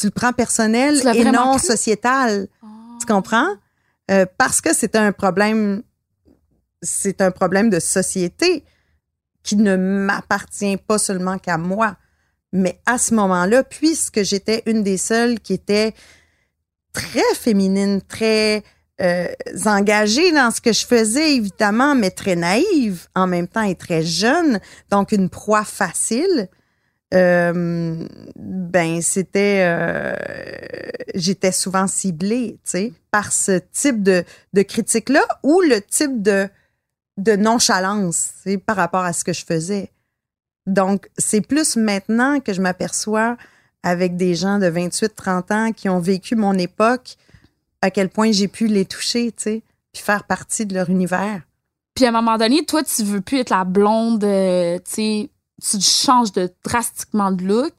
Tu 0.00 0.06
le 0.06 0.12
prends 0.12 0.32
personnel 0.32 1.00
et 1.14 1.24
non 1.24 1.56
cru? 1.56 1.66
sociétal. 1.66 2.48
Tu 2.98 3.06
comprends? 3.06 3.48
Euh, 4.10 4.24
parce 4.38 4.60
que 4.60 4.74
c'est 4.74 4.96
un 4.96 5.12
problème, 5.12 5.82
c'est 6.82 7.20
un 7.20 7.30
problème 7.30 7.68
de 7.68 7.78
société 7.78 8.64
qui 9.42 9.56
ne 9.56 9.76
m'appartient 9.76 10.76
pas 10.78 10.98
seulement 10.98 11.38
qu'à 11.38 11.58
moi. 11.58 11.96
Mais 12.52 12.80
à 12.86 12.98
ce 12.98 13.14
moment-là, 13.14 13.62
puisque 13.62 14.22
j'étais 14.22 14.62
une 14.66 14.82
des 14.82 14.96
seules 14.96 15.38
qui 15.38 15.52
était 15.52 15.94
très 16.92 17.34
féminine, 17.34 18.00
très 18.02 18.64
euh, 19.00 19.28
engagée 19.66 20.32
dans 20.32 20.50
ce 20.50 20.60
que 20.60 20.72
je 20.72 20.84
faisais, 20.84 21.36
évidemment, 21.36 21.94
mais 21.94 22.10
très 22.10 22.36
naïve 22.36 23.06
en 23.14 23.26
même 23.26 23.48
temps 23.48 23.62
et 23.62 23.76
très 23.76 24.02
jeune, 24.02 24.60
donc 24.90 25.12
une 25.12 25.28
proie 25.28 25.64
facile. 25.64 26.48
Euh, 27.12 28.06
ben 28.36 29.02
c'était 29.02 29.62
euh, 29.64 30.14
j'étais 31.16 31.50
souvent 31.50 31.88
ciblée 31.88 32.60
tu 32.62 32.70
sais 32.70 32.92
par 33.10 33.32
ce 33.32 33.60
type 33.72 34.04
de 34.04 34.22
de 34.52 34.62
critique 34.62 35.08
là 35.08 35.22
ou 35.42 35.60
le 35.60 35.82
type 35.82 36.22
de 36.22 36.48
de 37.16 37.34
nonchalance 37.34 38.34
tu 38.44 38.52
sais, 38.52 38.58
par 38.58 38.76
rapport 38.76 39.02
à 39.02 39.12
ce 39.12 39.24
que 39.24 39.32
je 39.32 39.44
faisais. 39.44 39.90
Donc 40.66 41.10
c'est 41.18 41.40
plus 41.40 41.76
maintenant 41.76 42.38
que 42.38 42.52
je 42.52 42.62
m'aperçois 42.62 43.36
avec 43.82 44.16
des 44.16 44.36
gens 44.36 44.60
de 44.60 44.68
28 44.68 45.12
30 45.16 45.50
ans 45.50 45.72
qui 45.72 45.88
ont 45.88 45.98
vécu 45.98 46.36
mon 46.36 46.54
époque 46.54 47.16
à 47.82 47.90
quel 47.90 48.08
point 48.08 48.30
j'ai 48.30 48.46
pu 48.46 48.68
les 48.68 48.84
toucher 48.84 49.32
tu 49.32 49.42
sais 49.42 49.62
puis 49.92 50.02
faire 50.02 50.24
partie 50.24 50.66
de 50.66 50.74
leur 50.74 50.90
univers. 50.90 51.42
Puis 51.94 52.04
à 52.04 52.08
un 52.08 52.12
moment 52.12 52.38
donné, 52.38 52.64
toi, 52.64 52.82
tu 52.82 53.02
veux 53.02 53.20
plus 53.20 53.38
être 53.38 53.50
la 53.50 53.64
blonde, 53.64 54.24
euh, 54.24 54.78
tu 54.78 54.90
sais, 54.90 55.30
tu 55.60 55.80
changes 55.80 56.32
de 56.32 56.50
drastiquement 56.64 57.30
de 57.30 57.44
look. 57.44 57.72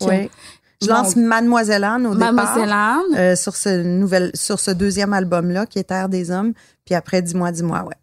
je 0.82 0.88
lance 0.88 1.16
Mademoiselle 1.16 1.84
Anne 1.84 2.08
au 2.08 2.16
départ 2.16 2.58
Anne. 2.58 3.16
euh, 3.16 3.36
sur 3.36 3.56
ce 3.56 3.84
nouvel 3.84 4.32
sur 4.34 4.60
ce 4.60 4.72
deuxième 4.72 5.14
album 5.14 5.50
là 5.52 5.66
qui 5.66 5.80
est 5.80 5.84
Terre 5.86 6.10
des 6.10 6.32
hommes 6.32 6.54
puis 6.86 6.96
après 6.96 7.22
dis-moi 7.22 7.52
dis-moi 7.52 7.84
ouais 7.84 7.96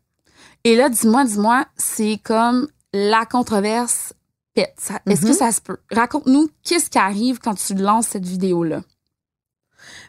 Et 0.65 0.75
là, 0.77 0.89
dis-moi, 0.89 1.25
dis-moi, 1.25 1.65
c'est 1.77 2.21
comme 2.25 2.67
la 2.93 3.25
controverse 3.27 4.13
pète. 4.55 4.91
Est-ce 5.07 5.23
Mhm. 5.23 5.29
que 5.31 5.37
ça 5.37 5.53
se 5.53 5.61
peut? 5.61 5.79
Raconte-nous 5.93 6.51
qu'est-ce 6.65 6.91
qui 6.91 6.99
arrive 6.99 7.39
quand 7.39 7.55
tu 7.55 7.75
lances 7.75 8.09
cette 8.09 8.27
vidéo-là? 8.27 8.83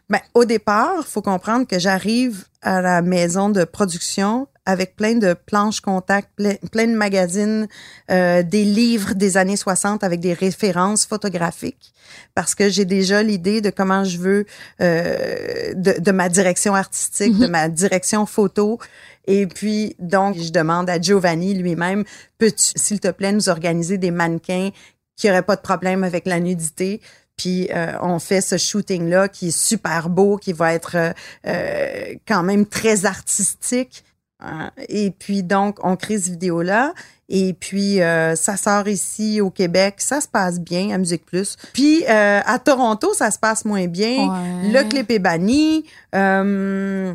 ben 0.09 0.19
au 0.33 0.43
départ 0.45 1.05
faut 1.07 1.21
comprendre 1.21 1.67
que 1.67 1.77
j'arrive 1.77 2.45
à 2.61 2.81
la 2.81 3.01
maison 3.01 3.49
de 3.49 3.63
production 3.63 4.47
avec 4.69 4.95
plein 4.95 5.15
de 5.15 5.33
planches 5.33 5.81
contacts, 5.81 6.29
plein, 6.35 6.55
plein 6.71 6.87
de 6.87 6.95
magazines, 6.95 7.67
euh, 8.11 8.43
des 8.43 8.63
livres 8.63 9.13
des 9.13 9.35
années 9.35 9.57
60 9.57 10.03
avec 10.03 10.19
des 10.19 10.33
références 10.33 11.05
photographiques, 11.05 11.93
parce 12.35 12.53
que 12.53 12.69
j'ai 12.69 12.85
déjà 12.85 13.23
l'idée 13.23 13.61
de 13.61 13.71
comment 13.71 14.03
je 14.03 14.17
veux, 14.19 14.45
euh, 14.81 15.73
de, 15.73 15.99
de 15.99 16.11
ma 16.11 16.29
direction 16.29 16.75
artistique, 16.75 17.37
de 17.37 17.47
ma 17.47 17.67
direction 17.67 18.25
photo. 18.25 18.79
Et 19.25 19.47
puis, 19.47 19.95
donc, 19.99 20.37
je 20.37 20.51
demande 20.51 20.89
à 20.89 21.01
Giovanni 21.01 21.55
lui-même, 21.55 22.03
peux-tu, 22.37 22.71
s'il 22.75 22.99
te 22.99 23.09
plaît, 23.09 23.31
nous 23.31 23.49
organiser 23.49 23.97
des 23.97 24.11
mannequins 24.11 24.69
qui 25.15 25.27
n'auraient 25.27 25.43
pas 25.43 25.55
de 25.55 25.61
problème 25.61 26.03
avec 26.03 26.25
la 26.25 26.39
nudité? 26.39 27.01
Puis 27.39 27.69
euh, 27.73 27.93
on 28.01 28.19
fait 28.19 28.41
ce 28.41 28.57
shooting-là 28.57 29.29
qui 29.29 29.47
est 29.47 29.57
super 29.57 30.09
beau, 30.09 30.35
qui 30.35 30.51
va 30.51 30.73
être 30.73 30.97
euh, 30.97 31.11
euh, 31.47 32.15
quand 32.27 32.43
même 32.43 32.65
très 32.65 33.05
artistique. 33.05 34.03
Hein. 34.39 34.71
Et 34.87 35.11
puis 35.11 35.43
donc, 35.43 35.77
on 35.83 35.95
crée 35.95 36.17
cette 36.17 36.31
vidéo-là. 36.31 36.93
Et 37.31 37.53
puis, 37.53 38.01
euh, 38.01 38.35
ça 38.35 38.57
sort 38.57 38.87
ici 38.87 39.39
au 39.39 39.51
Québec. 39.51 39.95
Ça 39.99 40.19
se 40.19 40.27
passe 40.27 40.59
bien 40.59 40.89
à 40.91 40.97
Musique 40.97 41.25
Plus. 41.25 41.57
Puis, 41.73 42.03
euh, 42.09 42.39
à 42.43 42.57
Toronto, 42.57 43.13
ça 43.13 43.29
se 43.29 43.37
passe 43.37 43.65
moins 43.65 43.87
bien. 43.87 44.17
Ouais. 44.17 44.71
Le 44.71 44.89
clip 44.89 45.11
est 45.11 45.19
banni. 45.19 45.85
Euh, 46.15 47.13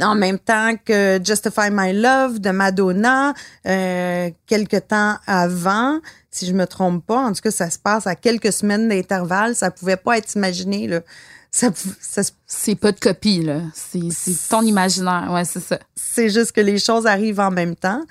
en 0.00 0.14
même 0.14 0.38
temps 0.38 0.74
que 0.84 1.20
Justify 1.24 1.70
My 1.70 1.92
Love 1.92 2.38
de 2.38 2.50
Madonna, 2.50 3.34
euh, 3.66 4.30
quelques 4.46 4.86
temps 4.88 5.16
avant, 5.26 5.98
si 6.30 6.46
je 6.46 6.52
me 6.52 6.66
trompe 6.66 7.04
pas. 7.04 7.18
En 7.18 7.32
tout 7.32 7.42
cas, 7.42 7.50
ça 7.50 7.68
se 7.68 7.78
passe 7.78 8.06
à 8.06 8.14
quelques 8.14 8.52
semaines 8.52 8.88
d'intervalle. 8.88 9.56
Ça 9.56 9.72
pouvait 9.72 9.96
pas 9.96 10.18
être 10.18 10.32
imaginé, 10.34 10.86
là. 10.86 11.00
Ça, 11.54 11.68
ça 12.00 12.22
C'est 12.46 12.74
pas 12.76 12.92
de 12.92 12.98
copie, 12.98 13.42
là. 13.42 13.60
C'est 13.74 14.00
ton 14.48 14.62
imaginaire. 14.62 15.28
Ouais, 15.30 15.44
c'est 15.44 15.60
ça. 15.60 15.78
c'est 15.94 16.30
juste 16.30 16.52
que 16.52 16.60
les 16.62 16.78
choses 16.78 17.06
arrivent 17.06 17.40
en 17.40 17.50
même 17.50 17.76
temps. 17.76 18.02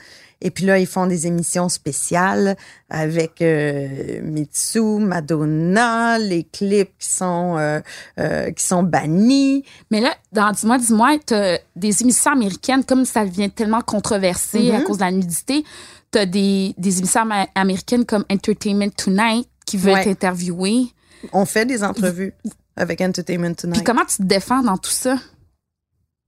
Et 0.44 0.50
puis 0.50 0.66
là, 0.66 0.80
ils 0.80 0.88
font 0.88 1.06
des 1.06 1.28
émissions 1.28 1.70
spéciales 1.70 2.56
avec 2.90 3.42
euh, 3.44 4.22
Mitsu, 4.24 4.80
Madonna, 4.82 6.18
les 6.18 6.44
clips 6.44 6.92
qui 6.98 7.10
sont 7.10 7.58
euh, 7.60 7.80
euh, 8.20 8.50
qui 8.52 8.64
sont 8.64 8.82
bannis. 8.84 9.64
Mais 9.92 10.02
là, 10.02 10.16
dans 10.32 10.52
Dis-moi, 10.52 10.78
dis-moi, 10.80 11.18
t'as 11.26 11.58
des 11.76 12.02
émissions 12.02 12.32
américaines, 12.32 12.84
comme 12.84 13.06
ça 13.06 13.24
devient 13.26 13.52
tellement 13.52 13.82
controversé 13.82 14.72
à 14.72 14.80
Mhm. 14.80 14.84
cause 14.86 14.98
de 14.98 15.04
la 15.04 15.12
nudité, 15.12 15.64
t'as 16.10 16.26
des, 16.26 16.74
des 16.78 16.98
émissions 17.00 17.28
américaines 17.54 18.06
comme 18.06 18.26
Entertainment 18.32 18.90
Tonight 18.98 19.48
qui 19.66 19.78
veulent 19.78 19.94
Ouais. 19.94 20.04
t'interviewer. 20.06 20.86
On 21.34 21.46
fait 21.46 21.66
des 21.68 21.84
entrevues 21.84 22.34
avec 22.82 23.00
Entertainment 23.02 23.54
Puis 23.54 23.56
Tonight. 23.70 23.84
comment 23.86 24.06
tu 24.06 24.18
te 24.18 24.24
défends 24.24 24.62
dans 24.64 24.78
tout 24.78 24.90
ça? 24.92 25.18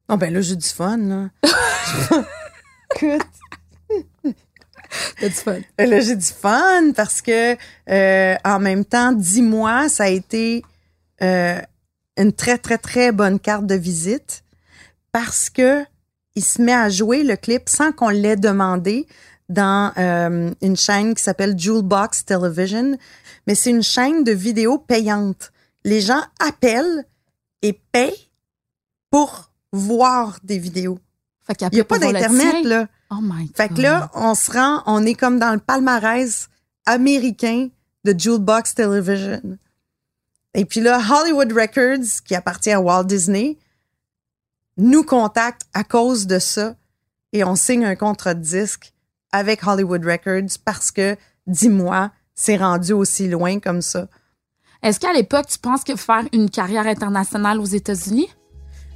Oh 0.09 0.17
ben 0.17 0.33
là, 0.33 0.41
j'ai 0.41 0.55
du 0.55 0.67
fun, 0.67 0.97
là. 0.97 1.29
Écoute, 2.95 3.21
T'as 5.19 5.27
du 5.27 5.33
fun. 5.33 5.59
Euh, 5.81 5.85
Là, 5.85 5.99
j'ai 6.01 6.15
du 6.15 6.25
fun 6.25 6.91
parce 6.95 7.21
que 7.21 7.55
euh, 7.89 8.35
en 8.45 8.59
même 8.59 8.85
temps, 8.85 9.11
dix 9.11 9.41
mois, 9.41 9.89
ça 9.89 10.03
a 10.03 10.09
été 10.09 10.63
euh, 11.21 11.59
une 12.17 12.31
très, 12.33 12.57
très, 12.59 12.77
très 12.77 13.11
bonne 13.11 13.39
carte 13.39 13.65
de 13.65 13.75
visite 13.75 14.43
parce 15.11 15.49
que 15.49 15.83
il 16.35 16.43
se 16.43 16.61
met 16.61 16.73
à 16.73 16.89
jouer 16.89 17.23
le 17.23 17.35
clip 17.35 17.69
sans 17.69 17.91
qu'on 17.91 18.09
l'ait 18.09 18.35
demandé 18.35 19.07
dans 19.49 19.91
euh, 19.97 20.51
une 20.61 20.75
chaîne 20.77 21.13
qui 21.15 21.23
s'appelle 21.23 21.57
Jewelbox 21.57 22.25
Television. 22.25 22.97
Mais 23.47 23.55
c'est 23.55 23.69
une 23.71 23.83
chaîne 23.83 24.23
de 24.23 24.31
vidéos 24.31 24.77
payante. 24.77 25.51
Les 25.83 26.01
gens 26.01 26.21
appellent 26.39 27.05
et 27.61 27.73
payent 27.73 28.29
pour 29.09 29.51
voir 29.71 30.39
des 30.43 30.59
vidéos. 30.59 30.99
Fait 31.45 31.57
Il 31.61 31.75
n'y 31.75 31.81
a 31.81 31.83
pas 31.83 31.99
d'Internet, 31.99 32.63
là. 32.63 32.87
Oh 33.11 33.19
my 33.21 33.45
God. 33.45 33.55
Fait 33.55 33.69
que 33.69 33.81
là, 33.81 34.09
on 34.13 34.33
se 34.33 34.51
rend, 34.51 34.81
on 34.85 35.05
est 35.05 35.13
comme 35.13 35.39
dans 35.39 35.51
le 35.51 35.59
palmarès 35.59 36.49
américain 36.85 37.69
de 38.03 38.17
Jewelbox 38.17 38.75
Television. 38.75 39.57
Et 40.53 40.65
puis 40.65 40.79
là, 40.79 40.99
Hollywood 40.99 41.51
Records, 41.51 42.23
qui 42.25 42.35
appartient 42.35 42.71
à 42.71 42.79
Walt 42.79 43.05
Disney, 43.05 43.57
nous 44.77 45.03
contacte 45.03 45.63
à 45.73 45.83
cause 45.83 46.27
de 46.27 46.39
ça 46.39 46.75
et 47.31 47.43
on 47.43 47.55
signe 47.55 47.85
un 47.85 47.95
contrat 47.95 48.33
de 48.33 48.41
disque 48.41 48.93
avec 49.31 49.65
Hollywood 49.65 50.05
Records 50.05 50.57
parce 50.63 50.91
que, 50.91 51.17
dis-moi, 51.47 52.11
c'est 52.35 52.57
rendu 52.57 52.93
aussi 52.93 53.27
loin 53.27 53.59
comme 53.59 53.81
ça. 53.81 54.07
Est-ce 54.83 54.99
qu'à 54.99 55.13
l'époque, 55.13 55.47
tu 55.47 55.57
penses 55.59 55.85
que 55.85 55.95
faire 55.95 56.23
une 56.33 56.49
carrière 56.49 56.85
internationale 56.85 57.57
aux 57.59 57.65
États-Unis? 57.65 58.27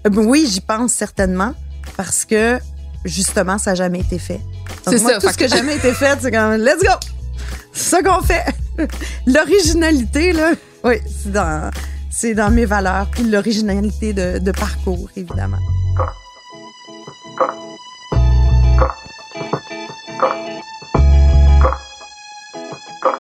Euh, 0.05 0.09
ben 0.09 0.25
oui, 0.25 0.45
j'y 0.49 0.59
pense 0.59 0.91
certainement 0.91 1.53
parce 1.95 2.25
que, 2.25 2.59
justement, 3.05 3.57
ça 3.57 3.71
n'a 3.71 3.75
jamais 3.75 4.01
été 4.01 4.19
fait. 4.19 4.41
C'est 4.85 4.97
ça. 4.97 5.17
Tout 5.17 5.29
ce 5.29 5.37
que 5.37 5.47
jamais 5.47 5.77
été 5.77 5.93
fait, 5.93 6.17
c'est 6.21 6.31
comme, 6.31 6.55
let's 6.55 6.83
go! 6.83 6.91
C'est 7.71 7.89
ça 7.89 8.03
qu'on 8.03 8.21
fait. 8.21 8.43
L'originalité, 9.27 10.33
là, 10.33 10.51
oui, 10.83 10.95
c'est 12.09 12.33
dans, 12.33 12.51
mes 12.51 12.65
valeurs, 12.65 13.07
puis 13.11 13.23
l'originalité 13.23 14.11
de, 14.11 14.39
de 14.39 14.51
parcours, 14.51 15.09
évidemment. 15.15 15.59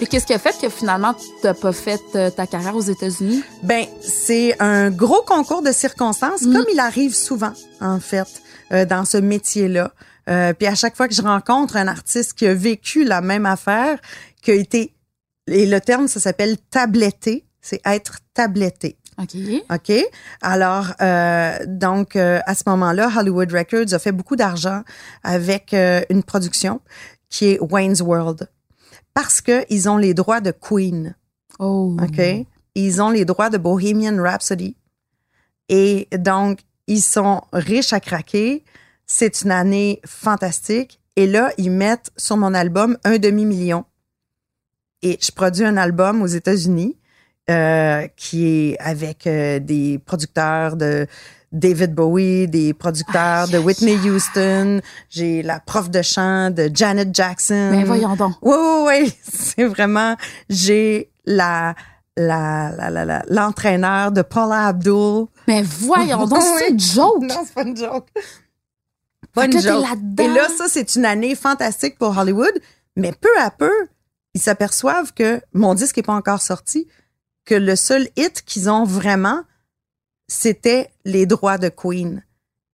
Et 0.00 0.06
qu'est-ce 0.06 0.26
qui 0.26 0.32
a 0.34 0.38
fait 0.38 0.56
que 0.60 0.68
finalement, 0.68 1.12
tu 1.14 1.26
n'as 1.42 1.54
pas 1.54 1.72
fait 1.72 2.00
euh, 2.14 2.30
ta 2.30 2.46
carrière 2.46 2.76
aux 2.76 2.80
États-Unis? 2.80 3.42
Ben, 3.64 3.84
c'est 4.00 4.54
un 4.60 4.90
gros 4.90 5.22
concours 5.22 5.60
de 5.62 5.72
circonstances, 5.72 6.42
Mm. 6.42 6.52
comme 6.52 6.66
il 6.72 6.78
arrive 6.78 7.14
souvent, 7.14 7.52
en 7.80 7.98
fait, 7.98 8.28
euh, 8.72 8.84
dans 8.84 9.04
ce 9.04 9.16
métier-là. 9.18 9.92
Euh, 10.30 10.52
puis 10.52 10.68
à 10.68 10.74
chaque 10.76 10.94
fois 10.96 11.08
que 11.08 11.14
je 11.14 11.22
rencontre 11.22 11.76
un 11.76 11.88
artiste 11.88 12.34
qui 12.34 12.46
a 12.46 12.54
vécu 12.54 13.02
la 13.04 13.20
même 13.20 13.44
affaire, 13.46 13.98
qui 14.42 14.52
a 14.52 14.54
été, 14.54 14.94
et 15.48 15.66
le 15.66 15.80
terme, 15.80 16.06
ça 16.06 16.20
s'appelle 16.20 16.58
tabletté, 16.70 17.44
c'est 17.60 17.80
être 17.84 18.18
tabletté. 18.34 18.96
OK. 19.20 19.36
OK? 19.74 19.92
Alors, 20.42 20.92
euh, 21.00 21.56
donc, 21.66 22.14
euh, 22.14 22.38
à 22.46 22.54
ce 22.54 22.62
moment-là, 22.66 23.10
Hollywood 23.16 23.50
Records 23.52 23.92
a 23.92 23.98
fait 23.98 24.12
beaucoup 24.12 24.36
d'argent 24.36 24.82
avec 25.24 25.74
euh, 25.74 26.02
une 26.08 26.22
production 26.22 26.80
qui 27.30 27.46
est 27.46 27.58
Wayne's 27.60 28.00
World. 28.00 28.48
Parce 29.20 29.40
qu'ils 29.40 29.88
ont 29.88 29.96
les 29.96 30.14
droits 30.14 30.40
de 30.40 30.52
Queen. 30.52 31.16
Oh. 31.58 31.96
OK? 32.00 32.46
Ils 32.76 33.02
ont 33.02 33.10
les 33.10 33.24
droits 33.24 33.50
de 33.50 33.58
Bohemian 33.58 34.16
Rhapsody. 34.22 34.76
Et 35.68 36.06
donc, 36.16 36.60
ils 36.86 37.02
sont 37.02 37.42
riches 37.52 37.92
à 37.92 37.98
craquer. 37.98 38.62
C'est 39.06 39.42
une 39.42 39.50
année 39.50 40.00
fantastique. 40.06 41.00
Et 41.16 41.26
là, 41.26 41.50
ils 41.58 41.72
mettent 41.72 42.12
sur 42.16 42.36
mon 42.36 42.54
album 42.54 42.96
un 43.02 43.18
demi-million. 43.18 43.84
Et 45.02 45.18
je 45.20 45.32
produis 45.32 45.64
un 45.64 45.78
album 45.78 46.22
aux 46.22 46.28
États-Unis 46.28 46.96
euh, 47.50 48.06
qui 48.14 48.46
est 48.46 48.78
avec 48.78 49.26
euh, 49.26 49.58
des 49.58 49.98
producteurs 49.98 50.76
de 50.76 51.08
David 51.52 51.94
Bowie, 51.94 52.46
des 52.48 52.74
producteurs 52.74 53.44
Aïe, 53.44 53.50
de 53.52 53.58
Whitney. 53.58 53.96
Houston. 53.96 54.80
J'ai 55.08 55.42
la 55.42 55.60
prof 55.60 55.90
de 55.90 56.02
chant 56.02 56.50
de 56.50 56.70
Janet 56.72 57.14
Jackson. 57.14 57.70
Ben 57.72 57.84
voyons 57.84 58.16
donc. 58.16 58.34
Oui, 58.42 58.54
oui, 58.58 58.84
oui. 59.04 59.12
C'est 59.22 59.64
vraiment, 59.64 60.16
j'ai 60.50 61.10
la, 61.24 61.74
la, 62.16 62.72
la, 62.90 63.04
la, 63.04 63.22
l'entraîneur 63.28 64.12
de 64.12 64.22
Paula 64.22 64.66
Abdul. 64.68 65.26
Mais 65.46 65.62
voyons 65.62 66.26
donc, 66.26 66.42
c'est 66.42 66.70
une 66.70 66.80
joke. 66.94 67.22
Non, 67.22 67.42
c'est 67.46 67.54
pas 67.54 67.62
une 67.62 67.76
joke. 67.76 68.08
Pas 69.32 69.44
une 69.46 69.52
joke. 69.52 69.64
là-dedans. 69.88 70.24
Et 70.24 70.28
là, 70.28 70.48
ça, 70.56 70.64
c'est 70.68 70.96
une 70.96 71.04
année 71.04 71.34
fantastique 71.34 71.98
pour 71.98 72.16
Hollywood. 72.16 72.52
Mais 72.96 73.12
peu 73.12 73.28
à 73.40 73.50
peu, 73.50 73.72
ils 74.34 74.40
s'aperçoivent 74.40 75.12
que 75.14 75.40
mon 75.52 75.74
disque 75.74 75.96
n'est 75.96 76.02
pas 76.02 76.14
encore 76.14 76.42
sorti, 76.42 76.88
que 77.44 77.54
le 77.54 77.76
seul 77.76 78.08
hit 78.16 78.42
qu'ils 78.42 78.68
ont 78.68 78.84
vraiment, 78.84 79.40
c'était 80.28 80.90
les 81.04 81.26
droits 81.26 81.58
de 81.58 81.68
Queen. 81.68 82.24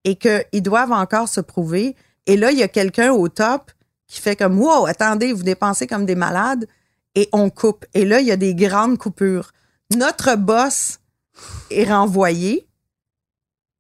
Et 0.05 0.17
qu'ils 0.17 0.63
doivent 0.63 0.93
encore 0.93 1.29
se 1.29 1.41
prouver. 1.41 1.97
Et 2.27 2.37
là, 2.37 2.51
il 2.51 2.59
y 2.59 2.63
a 2.63 2.69
quelqu'un 2.69 3.13
au 3.13 3.29
top 3.29 3.73
qui 4.07 4.21
fait 4.21 4.37
comme, 4.37 4.61
wow, 4.61 4.87
attendez, 4.87 5.33
vous 5.33 5.43
dépensez 5.43 5.87
comme 5.87 6.05
des 6.05 6.15
malades. 6.15 6.67
Et 7.15 7.29
on 7.33 7.49
coupe. 7.49 7.87
Et 7.95 8.05
là, 8.05 8.21
il 8.21 8.27
y 8.27 8.33
a 8.33 8.37
des 8.37 8.55
grandes 8.55 8.99
coupures. 8.99 9.53
Notre 9.97 10.37
boss 10.37 10.99
est 11.71 11.85
renvoyé. 11.85 12.67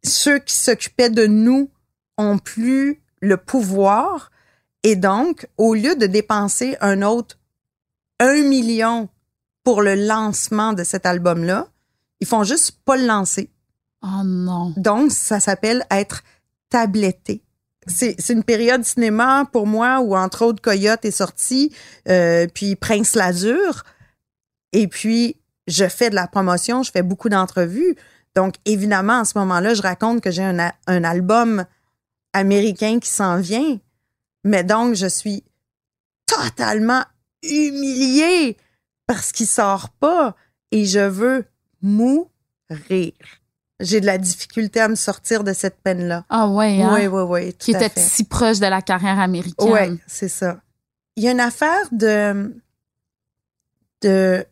Ceux 0.02 0.38
qui 0.38 0.54
s'occupaient 0.54 1.10
de 1.10 1.26
nous 1.26 1.70
ont 2.16 2.38
plus 2.38 3.02
le 3.20 3.36
pouvoir. 3.36 4.30
Et 4.82 4.96
donc, 4.96 5.46
au 5.58 5.74
lieu 5.74 5.96
de 5.96 6.06
dépenser 6.06 6.76
un 6.80 7.02
autre 7.02 7.38
un 8.20 8.42
million 8.42 9.08
pour 9.64 9.82
le 9.82 9.94
lancement 9.94 10.72
de 10.72 10.84
cet 10.84 11.06
album-là, 11.06 11.68
ils 12.20 12.26
font 12.26 12.44
juste 12.44 12.78
pas 12.84 12.96
le 12.96 13.06
lancer. 13.06 13.50
Oh 14.04 14.22
non. 14.22 14.74
Donc, 14.76 15.12
ça 15.12 15.40
s'appelle 15.40 15.86
être 15.90 16.22
tabletté. 16.68 17.42
C'est 17.86 18.16
une 18.30 18.44
période 18.44 18.84
cinéma 18.84 19.48
pour 19.52 19.66
moi 19.66 20.00
où, 20.00 20.16
entre 20.16 20.44
autres, 20.44 20.62
Coyote 20.62 21.04
est 21.04 21.10
sorti, 21.10 21.74
euh, 22.08 22.46
puis 22.52 22.76
Prince 22.76 23.14
Lazur. 23.14 23.84
Et 24.72 24.88
puis, 24.88 25.36
je 25.66 25.86
fais 25.88 26.10
de 26.10 26.14
la 26.14 26.26
promotion, 26.26 26.82
je 26.82 26.90
fais 26.90 27.02
beaucoup 27.02 27.28
d'entrevues. 27.28 27.94
Donc, 28.34 28.54
évidemment, 28.64 29.20
en 29.20 29.24
ce 29.24 29.38
moment-là, 29.38 29.74
je 29.74 29.82
raconte 29.82 30.22
que 30.22 30.30
j'ai 30.30 30.42
un 30.42 31.04
album 31.04 31.64
américain 32.32 32.98
qui 33.00 33.10
s'en 33.10 33.38
vient. 33.38 33.78
Mais 34.44 34.64
donc, 34.64 34.94
je 34.94 35.06
suis 35.06 35.44
totalement 36.26 37.04
humiliée 37.42 38.56
parce 39.06 39.32
qu'il 39.32 39.46
sort 39.46 39.90
pas 39.90 40.34
et 40.70 40.84
je 40.84 41.00
veux 41.00 41.44
mourir. 41.82 43.12
J'ai 43.80 44.00
de 44.00 44.06
la 44.06 44.18
difficulté 44.18 44.80
à 44.80 44.88
me 44.88 44.94
sortir 44.94 45.42
de 45.42 45.52
cette 45.52 45.80
peine-là. 45.82 46.24
Ah 46.28 46.48
ouais, 46.48 46.80
hein? 46.80 46.94
Oui, 46.94 47.06
oui, 47.06 47.22
oui. 47.22 47.54
Qui 47.54 47.72
était 47.72 47.90
si 47.96 48.24
proche 48.24 48.60
de 48.60 48.66
la 48.66 48.82
carrière 48.82 49.18
américaine. 49.18 49.92
Oui, 49.92 50.00
c'est 50.06 50.28
ça. 50.28 50.60
Il 51.16 51.24
y 51.24 51.28
a 51.28 51.32
une 51.32 51.40
affaire 51.40 51.88
de. 51.90 52.54
de. 54.02 54.46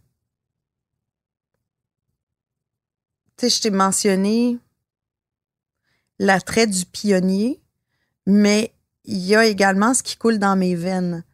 Tu 3.36 3.48
sais, 3.48 3.50
je 3.50 3.60
t'ai 3.62 3.70
mentionné 3.70 4.58
l'attrait 6.18 6.66
du 6.66 6.84
pionnier, 6.84 7.60
mais 8.26 8.72
il 9.04 9.18
y 9.18 9.34
a 9.34 9.44
également 9.44 9.94
ce 9.94 10.02
qui 10.02 10.16
coule 10.16 10.38
dans 10.38 10.56
mes 10.56 10.74
veines. 10.74 11.24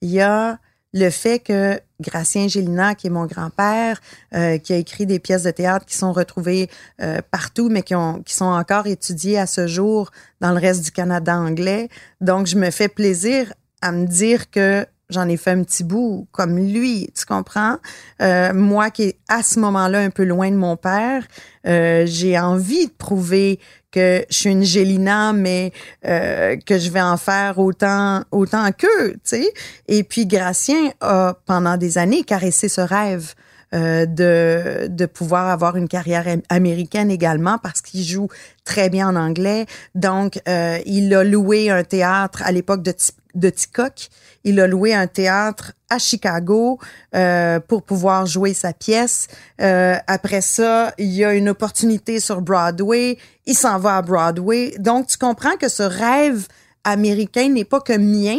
Il 0.00 0.10
y 0.10 0.20
a 0.20 0.58
le 0.96 1.10
fait 1.10 1.40
que 1.40 1.78
Gracien 2.00 2.48
Gélina, 2.48 2.94
qui 2.94 3.06
est 3.06 3.10
mon 3.10 3.26
grand-père, 3.26 4.00
euh, 4.34 4.56
qui 4.56 4.72
a 4.72 4.76
écrit 4.76 5.04
des 5.04 5.18
pièces 5.18 5.42
de 5.42 5.50
théâtre 5.50 5.84
qui 5.84 5.94
sont 5.94 6.12
retrouvées 6.12 6.70
euh, 7.02 7.20
partout, 7.30 7.68
mais 7.68 7.82
qui, 7.82 7.94
ont, 7.94 8.22
qui 8.22 8.34
sont 8.34 8.46
encore 8.46 8.86
étudiées 8.86 9.38
à 9.38 9.46
ce 9.46 9.66
jour 9.66 10.10
dans 10.40 10.52
le 10.52 10.58
reste 10.58 10.84
du 10.84 10.90
Canada 10.90 11.36
anglais. 11.36 11.90
Donc, 12.22 12.46
je 12.46 12.56
me 12.56 12.70
fais 12.70 12.88
plaisir 12.88 13.52
à 13.82 13.92
me 13.92 14.06
dire 14.06 14.50
que 14.50 14.86
j'en 15.10 15.28
ai 15.28 15.36
fait 15.36 15.50
un 15.50 15.62
petit 15.62 15.84
bout 15.84 16.26
comme 16.32 16.58
lui, 16.58 17.10
tu 17.14 17.26
comprends? 17.26 17.76
Euh, 18.22 18.52
moi 18.54 18.90
qui 18.90 19.02
est 19.04 19.18
à 19.28 19.42
ce 19.42 19.60
moment-là 19.60 20.00
un 20.00 20.10
peu 20.10 20.24
loin 20.24 20.50
de 20.50 20.56
mon 20.56 20.76
père, 20.76 21.24
euh, 21.66 22.04
j'ai 22.06 22.38
envie 22.38 22.86
de 22.86 22.92
prouver 22.92 23.60
que 23.96 24.24
je 24.30 24.36
suis 24.36 24.50
une 24.50 24.62
Gélina, 24.62 25.32
mais 25.32 25.72
euh, 26.04 26.56
que 26.66 26.78
je 26.78 26.90
vais 26.90 27.00
en 27.00 27.16
faire 27.16 27.58
autant 27.58 28.22
autant 28.30 28.70
qu'eux, 28.72 29.12
tu 29.14 29.18
sais. 29.24 29.52
Et 29.88 30.02
puis 30.04 30.26
Gracien 30.26 30.90
a 31.00 31.34
pendant 31.46 31.76
des 31.78 31.96
années 31.98 32.22
caressé 32.22 32.68
ce 32.68 32.82
rêve. 32.82 33.34
euh, 33.74 34.06
de, 34.06 34.86
de 34.88 35.06
pouvoir 35.06 35.48
avoir 35.48 35.76
une 35.76 35.88
carrière 35.88 36.28
am- 36.28 36.40
américaine 36.50 37.10
également 37.10 37.58
parce 37.58 37.80
qu'il 37.80 38.04
joue 38.04 38.28
très 38.64 38.88
bien 38.90 39.08
en 39.08 39.16
anglais. 39.16 39.66
Donc, 39.96 40.38
euh, 40.48 40.78
il 40.86 41.12
a 41.12 41.24
loué 41.24 41.68
un 41.68 41.82
théâtre 41.82 42.42
à 42.44 42.52
l'époque 42.52 42.82
de, 42.84 42.92
Ti- 42.92 43.10
de 43.36 43.50
Ticoc. 43.50 44.08
Il 44.42 44.58
a 44.60 44.66
loué 44.66 44.94
un 44.94 45.06
théâtre 45.06 45.72
à 45.88 45.98
Chicago 45.98 46.80
euh, 47.14 47.60
pour 47.60 47.82
pouvoir 47.82 48.26
jouer 48.26 48.54
sa 48.54 48.72
pièce. 48.72 49.28
Euh, 49.60 49.96
après 50.06 50.40
ça, 50.40 50.92
il 50.98 51.12
y 51.12 51.24
a 51.24 51.34
une 51.34 51.48
opportunité 51.48 52.18
sur 52.18 52.40
Broadway. 52.40 53.18
Il 53.44 53.56
s'en 53.56 53.78
va 53.78 53.98
à 53.98 54.02
Broadway. 54.02 54.74
Donc, 54.78 55.06
tu 55.06 55.18
comprends 55.18 55.56
que 55.56 55.68
ce 55.68 55.82
rêve 55.82 56.48
américain 56.82 57.48
n'est 57.48 57.64
pas 57.64 57.80
que 57.80 57.96
mien. 57.96 58.38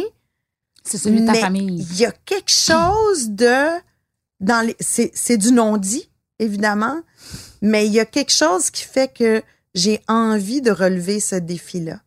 C'est 0.84 0.98
celui 0.98 1.22
de 1.22 1.26
ta 1.26 1.34
famille. 1.34 1.86
Il 1.90 1.98
y 1.98 2.06
a 2.06 2.12
quelque 2.24 2.50
chose 2.50 3.30
de 3.30 3.78
dans 4.40 4.64
les 4.66 4.76
c'est 4.78 5.10
c'est 5.14 5.36
du 5.36 5.52
non 5.52 5.76
dit 5.76 6.08
évidemment, 6.38 7.00
mais 7.60 7.86
il 7.86 7.92
y 7.92 8.00
a 8.00 8.06
quelque 8.06 8.32
chose 8.32 8.70
qui 8.70 8.84
fait 8.84 9.12
que 9.12 9.42
j'ai 9.74 10.00
envie 10.08 10.62
de 10.62 10.70
relever 10.70 11.20
ce 11.20 11.34
défi-là. 11.34 12.00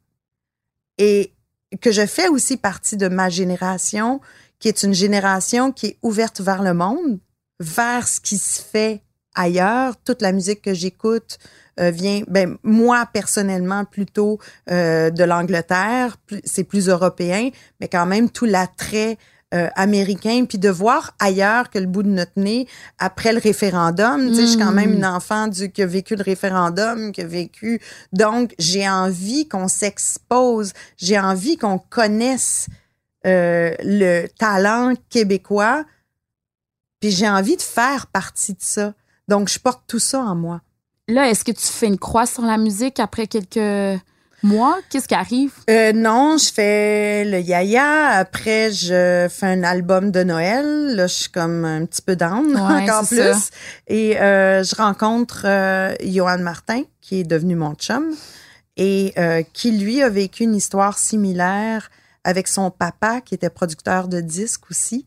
Et 0.97 1.34
que 1.79 1.91
je 1.91 2.05
fais 2.05 2.27
aussi 2.27 2.57
partie 2.57 2.97
de 2.97 3.07
ma 3.07 3.29
génération, 3.29 4.19
qui 4.60 4.67
est 4.67 4.84
une 4.84 4.93
génération 4.93 5.71
qui 5.71 5.88
est 5.88 5.97
ouverte 6.01 6.41
vers 6.41 6.62
le 6.62 6.73
monde, 6.73 7.19
vers 7.60 8.07
ce 8.07 8.19
qui 8.19 8.38
se 8.38 8.62
fait 8.62 9.03
ailleurs. 9.36 9.95
Toute 10.03 10.21
la 10.21 10.31
musique 10.31 10.62
que 10.62 10.73
j'écoute 10.73 11.38
euh, 11.79 11.89
vient, 11.89 12.21
ben 12.27 12.57
moi 12.63 13.07
personnellement 13.12 13.86
plutôt 13.86 14.39
euh, 14.69 15.10
de 15.10 15.23
l'Angleterre, 15.23 16.17
c'est 16.43 16.63
plus 16.63 16.89
européen, 16.89 17.49
mais 17.79 17.88
quand 17.88 18.05
même 18.05 18.29
tout 18.29 18.45
l'attrait 18.45 19.17
euh, 19.53 19.67
américain, 19.75 20.45
puis 20.47 20.57
de 20.57 20.69
voir 20.69 21.13
ailleurs 21.19 21.69
que 21.69 21.77
le 21.77 21.85
bout 21.85 22.03
de 22.03 22.09
notre 22.09 22.31
nez 22.37 22.67
après 22.99 23.33
le 23.33 23.39
référendum. 23.39 24.29
Tu 24.29 24.35
sais, 24.35 24.41
je 24.43 24.47
suis 24.47 24.57
quand 24.57 24.71
même 24.71 24.93
une 24.93 25.05
enfant 25.05 25.47
du 25.47 25.69
qui 25.69 25.81
a 25.81 25.85
vécu 25.85 26.15
le 26.15 26.23
référendum, 26.23 27.11
qui 27.11 27.19
a 27.19 27.27
vécu. 27.27 27.81
Donc, 28.13 28.55
j'ai 28.59 28.87
envie 28.87 29.49
qu'on 29.49 29.67
s'expose, 29.67 30.71
j'ai 30.95 31.19
envie 31.19 31.57
qu'on 31.57 31.79
connaisse 31.79 32.67
euh, 33.27 33.75
le 33.83 34.27
talent 34.39 34.93
québécois, 35.09 35.83
puis 37.01 37.11
j'ai 37.11 37.27
envie 37.27 37.57
de 37.57 37.61
faire 37.61 38.07
partie 38.07 38.53
de 38.53 38.61
ça. 38.61 38.93
Donc, 39.27 39.49
je 39.49 39.59
porte 39.59 39.83
tout 39.85 39.99
ça 39.99 40.21
en 40.21 40.35
moi. 40.35 40.61
Là, 41.09 41.29
est-ce 41.29 41.43
que 41.43 41.51
tu 41.51 41.67
fais 41.67 41.87
une 41.87 41.99
croix 41.99 42.25
sur 42.25 42.43
la 42.43 42.57
musique 42.57 43.01
après 43.01 43.27
quelques 43.27 43.99
mois? 44.43 44.80
Qu'est-ce 44.89 45.08
qui 45.08 45.15
arrive? 45.15 45.51
Euh, 45.69 45.93
non, 45.93 46.38
je 46.38 46.51
fais 46.51 47.25
le 47.25 47.39
yaya. 47.39 48.08
Après, 48.10 48.71
je 48.71 49.27
fais 49.30 49.45
un 49.47 49.63
album 49.63 50.12
de 50.12 50.23
Noël. 50.23 50.95
Là, 50.95 51.08
je 51.08 51.13
suis 51.13 51.32
comme 51.32 51.65
un 51.65 51.86
petit 51.86 52.01
peu 52.01 52.15
down 52.15 52.47
Ouais, 52.56 52.84
encore 52.89 53.08
plus. 53.08 53.17
ça. 53.17 53.36
Et 53.88 54.19
euh, 54.19 54.63
je 54.63 54.75
rencontre 54.75 55.43
euh, 55.45 55.93
Johan 56.04 56.39
Martin, 56.39 56.84
qui 57.01 57.19
est 57.19 57.23
devenu 57.23 57.56
mon 57.56 57.73
chum, 57.75 58.13
et 58.77 59.13
euh, 59.17 59.43
qui, 59.54 59.71
lui, 59.77 60.01
a 60.01 60.10
vécu 60.10 60.43
une 60.43 60.56
histoire 60.56 60.97
similaire 60.97 61.89
avec 62.23 62.47
son 62.47 62.71
papa, 62.71 63.21
qui 63.21 63.34
était 63.36 63.49
producteur 63.49 64.08
de 64.08 64.21
disques 64.21 64.69
aussi, 64.69 65.06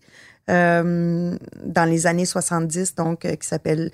euh, 0.50 1.36
dans 1.64 1.84
les 1.84 2.06
années 2.06 2.26
70, 2.26 2.94
donc, 2.94 3.24
euh, 3.24 3.36
qui 3.36 3.46
s'appelle 3.46 3.90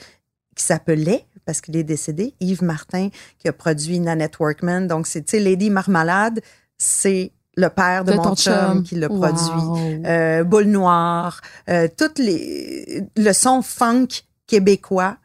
qui 0.57 0.65
s'appelait, 0.65 1.25
parce 1.51 1.61
qu'il 1.61 1.77
est 1.77 1.83
décédé, 1.83 2.33
Yves 2.39 2.63
Martin, 2.63 3.09
qui 3.41 3.49
a 3.49 3.53
produit 3.53 3.99
Nanette 3.99 4.39
Workman. 4.39 4.87
Donc, 4.87 5.09
c'est, 5.09 5.23
tu 5.23 5.31
sais, 5.33 5.41
Lady 5.41 5.69
Marmalade, 5.69 6.39
c'est 6.79 7.33
le 7.57 7.69
père 7.71 8.05
de, 8.05 8.13
De 8.13 8.17
mon 8.17 8.37
chum, 8.37 8.55
chum. 8.55 8.83
qui 8.85 8.95
l'a 8.95 9.09
Wow. 9.09 9.19
produit. 9.19 10.07
Euh, 10.07 10.45
Boule 10.45 10.67
Noire, 10.67 11.41
euh, 11.69 11.89
toutes 11.99 12.21
les... 12.21 13.03
Le 13.17 13.33
son 13.33 13.63
funk 13.63 14.07
québécois, 14.47 15.17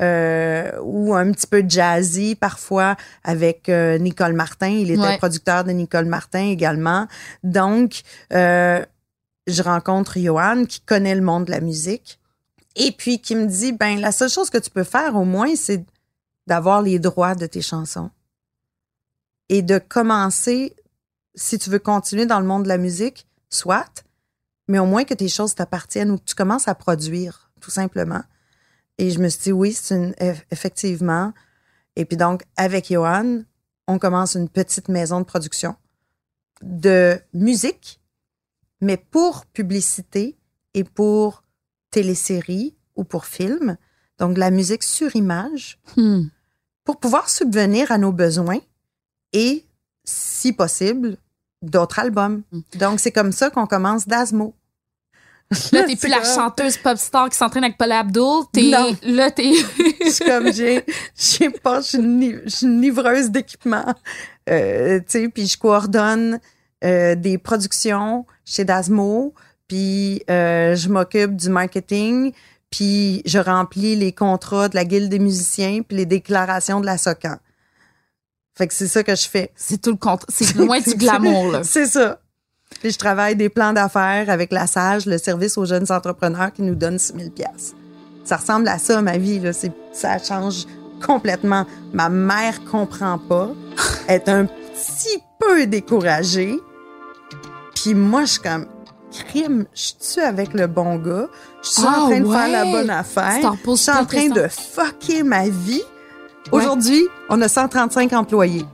euh, 0.00 0.72
ou 0.82 1.14
un 1.14 1.30
petit 1.30 1.46
peu 1.46 1.62
jazzy 1.66 2.34
parfois 2.34 2.96
avec 3.22 3.68
euh, 3.68 3.98
Nicole 3.98 4.32
Martin. 4.32 4.66
Il 4.70 4.90
était 4.90 5.00
Ouais. 5.00 5.18
producteur 5.18 5.62
de 5.62 5.70
Nicole 5.70 6.06
Martin 6.06 6.44
également. 6.50 7.06
Donc, 7.44 8.02
euh, 8.32 8.84
je 9.46 9.62
rencontre 9.62 10.18
Johan 10.18 10.64
qui 10.68 10.80
connaît 10.80 11.14
le 11.14 11.22
monde 11.22 11.44
de 11.44 11.52
la 11.52 11.60
musique 11.60 12.18
et 12.78 12.92
puis 12.92 13.20
qui 13.20 13.34
me 13.34 13.46
dit 13.46 13.72
ben 13.72 14.00
la 14.00 14.12
seule 14.12 14.30
chose 14.30 14.48
que 14.48 14.58
tu 14.58 14.70
peux 14.70 14.84
faire 14.84 15.16
au 15.16 15.24
moins 15.24 15.54
c'est 15.56 15.84
d'avoir 16.46 16.80
les 16.80 16.98
droits 16.98 17.34
de 17.34 17.44
tes 17.46 17.60
chansons. 17.60 18.10
Et 19.50 19.62
de 19.62 19.78
commencer 19.78 20.74
si 21.34 21.58
tu 21.58 21.68
veux 21.70 21.78
continuer 21.78 22.24
dans 22.24 22.40
le 22.40 22.46
monde 22.46 22.62
de 22.62 22.68
la 22.68 22.78
musique 22.78 23.26
soit 23.50 24.04
mais 24.68 24.78
au 24.78 24.86
moins 24.86 25.04
que 25.04 25.14
tes 25.14 25.28
choses 25.28 25.54
t'appartiennent 25.54 26.10
ou 26.10 26.18
que 26.18 26.24
tu 26.24 26.34
commences 26.34 26.68
à 26.68 26.74
produire 26.74 27.50
tout 27.60 27.70
simplement. 27.70 28.22
Et 28.98 29.10
je 29.10 29.18
me 29.18 29.28
suis 29.28 29.42
dit 29.42 29.52
oui 29.52 29.72
c'est 29.72 29.96
une 29.96 30.12
eff- 30.12 30.44
effectivement. 30.50 31.32
Et 31.96 32.04
puis 32.04 32.16
donc 32.16 32.44
avec 32.56 32.92
Johan 32.92 33.42
on 33.88 33.98
commence 33.98 34.34
une 34.34 34.48
petite 34.48 34.88
maison 34.88 35.18
de 35.20 35.24
production 35.24 35.74
de 36.62 37.20
musique 37.34 38.00
mais 38.80 38.96
pour 38.96 39.46
publicité 39.46 40.38
et 40.74 40.84
pour 40.84 41.42
télésérie 42.02 42.74
ou 42.96 43.04
pour 43.04 43.24
film, 43.26 43.76
donc 44.18 44.34
de 44.34 44.40
la 44.40 44.50
musique 44.50 44.82
sur 44.84 45.14
image, 45.16 45.78
Hmm. 45.96 46.24
pour 46.84 46.96
pouvoir 46.98 47.28
subvenir 47.28 47.90
à 47.92 47.98
nos 47.98 48.12
besoins 48.12 48.60
et, 49.32 49.64
si 50.04 50.52
possible, 50.52 51.16
d'autres 51.62 51.98
albums. 51.98 52.42
Donc, 52.78 53.00
c'est 53.00 53.10
comme 53.12 53.32
ça 53.32 53.50
qu'on 53.50 53.66
commence 53.66 54.06
Dasmo. 54.06 54.54
Là, 55.72 55.82
t'es 55.84 55.96
plus 56.02 56.08
la 56.08 56.22
chanteuse 56.22 56.76
pop 56.76 56.96
star 56.98 57.28
qui 57.30 57.36
s'entraîne 57.36 57.64
avec 57.64 57.78
Paul 57.78 57.92
Abdul. 57.92 58.42
T'es, 58.52 58.62
Non. 58.70 58.94
là, 59.02 59.30
t'es. 59.30 59.52
Je 60.04 60.10
suis 60.10 60.24
comme, 60.24 60.52
j'ai, 60.52 60.84
je 60.86 61.22
sais 61.36 61.50
pas, 61.50 61.80
je 61.80 61.86
suis 61.88 61.98
une, 61.98 62.20
li- 62.20 62.40
je 62.44 62.50
suis 62.56 62.66
une 62.66 62.80
livreuse 62.80 63.30
d'équipement. 63.30 63.84
Euh, 64.48 64.98
tu 65.00 65.04
sais, 65.08 65.28
puis 65.28 65.46
je 65.46 65.58
coordonne 65.58 66.38
euh, 66.84 67.14
des 67.16 67.38
productions 67.38 68.24
chez 68.44 68.64
Dasmo, 68.64 69.34
puis 69.68 70.22
euh, 70.30 70.74
je 70.74 70.88
m'occupe 70.88 71.36
du 71.36 71.50
marketing, 71.50 72.32
puis 72.70 73.22
je 73.26 73.38
remplis 73.38 73.96
les 73.96 74.12
contrats 74.12 74.68
de 74.68 74.74
la 74.74 74.84
Guilde 74.84 75.10
des 75.10 75.18
musiciens, 75.18 75.82
puis 75.82 75.96
les 75.96 76.06
déclarations 76.06 76.80
de 76.80 76.86
la 76.86 76.98
SOCAN. 76.98 77.36
Fait 78.56 78.66
que 78.66 78.74
c'est 78.74 78.88
ça 78.88 79.04
que 79.04 79.14
je 79.14 79.28
fais. 79.28 79.52
C'est 79.54 79.80
tout 79.80 79.90
le 79.90 79.96
contraire. 79.96 80.26
C'est 80.28 80.54
loin 80.56 80.80
du 80.80 80.94
glamour, 80.94 81.52
là. 81.52 81.62
C'est 81.62 81.86
ça. 81.86 82.20
Puis 82.80 82.90
je 82.90 82.98
travaille 82.98 83.36
des 83.36 83.48
plans 83.48 83.72
d'affaires 83.72 84.28
avec 84.28 84.52
la 84.52 84.66
SAGE, 84.66 85.06
le 85.06 85.18
service 85.18 85.56
aux 85.56 85.64
jeunes 85.64 85.90
entrepreneurs 85.90 86.52
qui 86.52 86.62
nous 86.62 86.74
donne 86.74 86.98
6 86.98 87.14
000 87.16 87.30
pièces. 87.30 87.74
Ça 88.24 88.36
ressemble 88.36 88.68
à 88.68 88.78
ça, 88.78 89.00
ma 89.00 89.16
vie. 89.16 89.38
Là. 89.38 89.52
Ça 89.92 90.18
change 90.18 90.66
complètement. 91.04 91.66
Ma 91.92 92.08
mère 92.08 92.62
comprend 92.64 93.18
pas. 93.18 93.50
Elle 94.06 94.16
est 94.16 94.28
un 94.28 94.44
petit 94.46 95.22
peu 95.38 95.66
découragée. 95.66 96.58
Puis 97.74 97.94
moi, 97.94 98.24
je 98.24 98.32
suis 98.32 98.42
comme, 98.42 98.66
crime, 99.26 99.66
je 99.74 99.92
suis 100.00 100.20
avec 100.20 100.54
le 100.54 100.66
bon 100.66 100.96
gars? 100.96 101.26
Je 101.62 101.68
suis 101.68 101.82
Ah, 101.86 102.00
en 102.02 102.08
train 102.08 102.20
de 102.20 102.26
ouais. 102.26 102.36
faire 102.36 102.48
la 102.48 102.64
bonne 102.64 102.90
affaire? 102.90 103.54
Je 103.66 103.76
suis 103.76 103.90
en 103.90 104.04
train 104.04 104.28
de 104.28 104.48
fucker 104.48 105.22
ma 105.22 105.48
vie? 105.48 105.82
Ouais. 106.52 106.62
Aujourd'hui, 106.62 107.02
on 107.28 107.40
a 107.42 107.48
135 107.48 108.12
employés. 108.12 108.64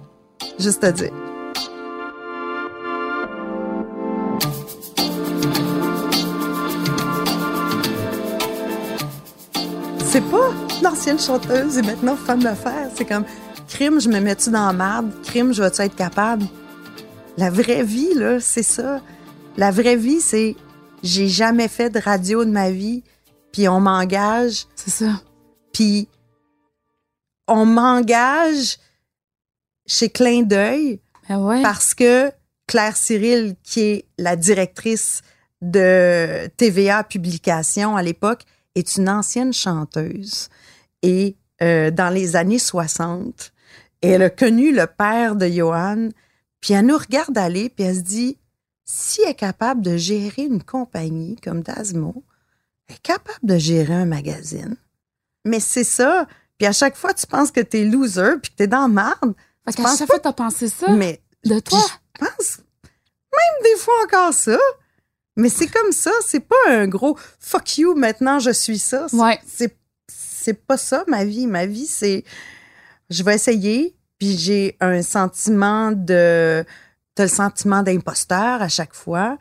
Juste 0.58 0.84
à 0.84 0.92
dire. 0.92 1.10
C'est 10.00 10.20
pas 10.30 10.50
l'ancienne 10.82 11.18
chanteuse 11.18 11.78
et 11.78 11.82
maintenant 11.82 12.16
femme 12.16 12.42
d'affaires. 12.42 12.88
C'est 12.94 13.04
comme, 13.04 13.24
crime, 13.68 14.00
je 14.00 14.08
me 14.08 14.20
mets-tu 14.20 14.50
dans 14.50 14.66
la 14.66 14.72
marde? 14.72 15.10
Crime, 15.24 15.52
je 15.52 15.62
vais-tu 15.62 15.82
être 15.82 15.96
capable? 15.96 16.44
La 17.36 17.50
vraie 17.50 17.82
vie, 17.82 18.14
là, 18.14 18.38
c'est 18.40 18.62
ça. 18.62 19.00
La 19.56 19.70
vraie 19.70 19.96
vie, 19.96 20.20
c'est, 20.20 20.56
j'ai 21.02 21.28
jamais 21.28 21.68
fait 21.68 21.90
de 21.90 21.98
radio 22.00 22.44
de 22.44 22.50
ma 22.50 22.70
vie, 22.70 23.02
puis 23.52 23.68
on 23.68 23.80
m'engage, 23.80 24.66
C'est 24.74 24.90
ça. 24.90 25.22
puis 25.72 26.08
on 27.46 27.64
m'engage 27.66 28.78
chez 29.86 30.08
Clin 30.08 30.42
d'œil 30.42 31.00
Ben 31.28 31.38
ouais. 31.38 31.62
parce 31.62 31.94
que 31.94 32.32
Claire 32.66 32.96
Cyril, 32.96 33.54
qui 33.62 33.80
est 33.80 34.04
la 34.18 34.34
directrice 34.36 35.20
de 35.60 36.48
TVA 36.56 37.04
Publication 37.04 37.96
à 37.96 38.02
l'époque, 38.02 38.44
est 38.74 38.96
une 38.96 39.08
ancienne 39.08 39.52
chanteuse. 39.52 40.48
Et 41.02 41.36
euh, 41.62 41.90
dans 41.90 42.08
les 42.12 42.34
années 42.34 42.58
60, 42.58 43.52
elle 44.00 44.22
a 44.22 44.30
connu 44.30 44.74
le 44.74 44.86
père 44.86 45.36
de 45.36 45.46
Johan, 45.46 46.08
puis 46.60 46.72
elle 46.74 46.86
nous 46.86 46.96
regarde 46.98 47.36
aller, 47.38 47.68
puis 47.68 47.84
elle 47.84 47.96
se 47.96 48.00
dit, 48.00 48.38
si 48.84 49.22
elle 49.22 49.30
est 49.30 49.34
capable 49.34 49.80
de 49.82 49.96
gérer 49.96 50.42
une 50.42 50.62
compagnie 50.62 51.36
comme 51.36 51.62
Dasmo, 51.62 52.22
elle 52.88 52.96
est 52.96 53.02
capable 53.02 53.38
de 53.42 53.56
gérer 53.56 53.94
un 53.94 54.04
magazine. 54.06 54.76
Mais 55.44 55.60
c'est 55.60 55.84
ça. 55.84 56.26
Puis 56.58 56.66
à 56.66 56.72
chaque 56.72 56.96
fois, 56.96 57.14
tu 57.14 57.26
penses 57.26 57.50
que 57.50 57.60
t'es 57.60 57.84
loser, 57.84 58.36
puis 58.42 58.50
que 58.52 58.56
t'es 58.56 58.66
dans 58.66 58.88
marde. 58.88 59.34
Tu 59.68 59.74
qu'à 59.74 59.96
chaque 59.96 60.06
fois, 60.06 60.18
t'as 60.18 60.32
pensé 60.32 60.68
ça 60.68 60.90
Mais 60.90 61.20
de 61.44 61.58
toi. 61.60 61.80
je 61.80 62.26
pense 62.26 62.58
même 63.32 63.62
des 63.72 63.78
fois 63.80 63.94
encore 64.04 64.32
ça. 64.32 64.58
Mais 65.36 65.48
c'est 65.48 65.66
comme 65.66 65.90
ça, 65.90 66.12
c'est 66.24 66.38
pas 66.46 66.54
un 66.68 66.86
gros 66.86 67.18
fuck 67.40 67.78
you, 67.78 67.94
maintenant 67.96 68.38
je 68.38 68.50
suis 68.50 68.78
ça. 68.78 69.06
C'est- 69.08 69.16
Ouais. 69.16 69.40
C'est 69.46 69.76
c'est 70.08 70.54
pas 70.66 70.76
ça 70.76 71.04
ma 71.08 71.24
vie. 71.24 71.46
Ma 71.48 71.66
vie, 71.66 71.86
c'est 71.86 72.22
je 73.10 73.22
vais 73.24 73.34
essayer, 73.34 73.96
puis 74.18 74.36
j'ai 74.36 74.76
un 74.80 75.02
sentiment 75.02 75.90
de 75.92 76.64
t'as 77.14 77.24
le 77.24 77.28
sentiment 77.28 77.82
d'imposteur 77.82 78.62
à 78.62 78.68
chaque 78.68 78.94
fois, 78.94 79.38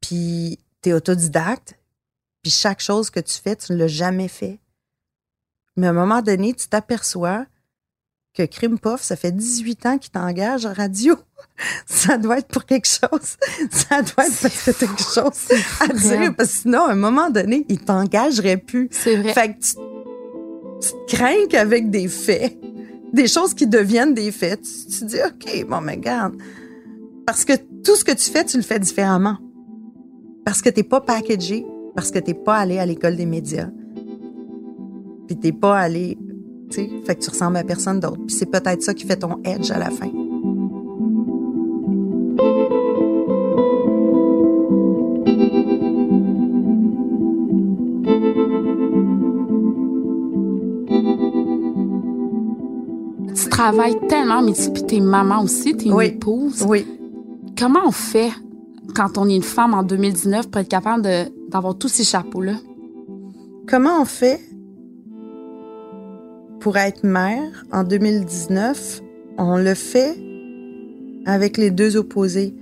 puis 0.00 0.58
t'es 0.80 0.92
autodidacte, 0.92 1.78
puis 2.42 2.50
chaque 2.50 2.80
chose 2.80 3.10
que 3.10 3.20
tu 3.20 3.38
fais, 3.38 3.56
tu 3.56 3.72
ne 3.72 3.78
l'as 3.78 3.88
jamais 3.88 4.28
fait. 4.28 4.60
Mais 5.76 5.86
à 5.86 5.90
un 5.90 5.94
moment 5.94 6.22
donné, 6.22 6.54
tu 6.54 6.68
t'aperçois 6.68 7.46
que 8.34 8.44
Crime 8.44 8.78
Puff, 8.78 9.02
ça 9.02 9.16
fait 9.16 9.32
18 9.32 9.86
ans 9.86 9.98
qu'il 9.98 10.12
t'engage 10.12 10.64
en 10.64 10.72
radio. 10.72 11.16
Ça 11.86 12.18
doit 12.18 12.38
être 12.38 12.48
pour 12.48 12.64
quelque 12.66 12.86
chose. 12.86 13.36
Ça 13.70 14.02
doit 14.02 14.26
être 14.26 14.40
parce 14.40 14.64
que 14.64 14.70
quelque 14.70 15.02
chose 15.02 15.58
à 15.80 15.88
dire. 15.88 16.34
Parce 16.36 16.50
que 16.50 16.58
sinon, 16.60 16.84
à 16.84 16.92
un 16.92 16.96
moment 16.96 17.30
donné, 17.30 17.64
il 17.68 17.80
t'engagerait 17.80 18.58
plus. 18.58 18.88
C'est 18.92 19.16
vrai. 19.16 19.34
Fait 19.34 19.54
que 19.54 19.60
tu, 19.60 19.74
tu 20.80 20.92
te 20.92 21.16
crains 21.16 21.46
qu'avec 21.48 21.90
des 21.90 22.06
faits, 22.06 22.56
des 23.12 23.26
choses 23.26 23.54
qui 23.54 23.66
deviennent 23.66 24.14
des 24.14 24.30
faits, 24.30 24.62
tu, 24.62 24.98
tu 24.98 25.04
dis, 25.06 25.18
OK, 25.20 25.66
bon, 25.66 25.80
mais 25.80 25.94
regarde. 25.94 26.34
Parce 27.28 27.44
que 27.44 27.52
tout 27.84 27.94
ce 27.94 28.06
que 28.06 28.12
tu 28.12 28.30
fais, 28.30 28.42
tu 28.42 28.56
le 28.56 28.62
fais 28.62 28.78
différemment. 28.78 29.36
Parce 30.46 30.62
que 30.62 30.70
t'es 30.70 30.82
pas 30.82 31.02
packagé, 31.02 31.66
parce 31.94 32.10
que 32.10 32.18
t'es 32.18 32.32
pas 32.32 32.56
allé 32.56 32.78
à 32.78 32.86
l'école 32.86 33.16
des 33.16 33.26
médias. 33.26 33.68
Puis 35.26 35.36
t'es 35.36 35.52
pas 35.52 35.76
allé, 35.78 36.16
tu 36.70 36.76
sais, 36.76 36.90
fait 37.04 37.16
que 37.16 37.20
tu 37.20 37.28
ressembles 37.28 37.58
à 37.58 37.64
personne 37.64 38.00
d'autre. 38.00 38.16
Puis 38.26 38.34
c'est 38.34 38.50
peut-être 38.50 38.80
ça 38.80 38.94
qui 38.94 39.04
fait 39.04 39.16
ton 39.18 39.42
edge 39.44 39.70
à 39.70 39.78
la 39.78 39.90
fin. 39.90 40.08
Tu 53.34 53.48
travailles 53.50 53.98
tellement, 54.08 54.40
mais 54.40 54.54
tu 54.54 54.72
t'es 54.86 55.00
maman 55.00 55.42
aussi, 55.42 55.76
t'es 55.76 55.88
une 55.88 55.92
Oui. 55.92 56.06
épouse. 56.06 56.64
Oui. 56.66 56.86
Comment 57.58 57.88
on 57.88 57.90
fait 57.90 58.30
quand 58.94 59.18
on 59.18 59.28
est 59.28 59.34
une 59.34 59.42
femme 59.42 59.74
en 59.74 59.82
2019 59.82 60.48
pour 60.48 60.60
être 60.60 60.68
capable 60.68 61.02
d'avoir 61.48 61.76
tous 61.76 61.88
ces 61.88 62.04
chapeaux-là? 62.04 62.54
Comment 63.66 64.00
on 64.00 64.04
fait 64.04 64.40
pour 66.60 66.76
être 66.76 67.02
mère 67.02 67.64
en 67.72 67.82
2019? 67.82 69.00
On 69.38 69.56
le 69.56 69.74
fait 69.74 70.16
avec 71.26 71.56
les 71.56 71.72
deux 71.72 71.96
opposés, 71.96 72.54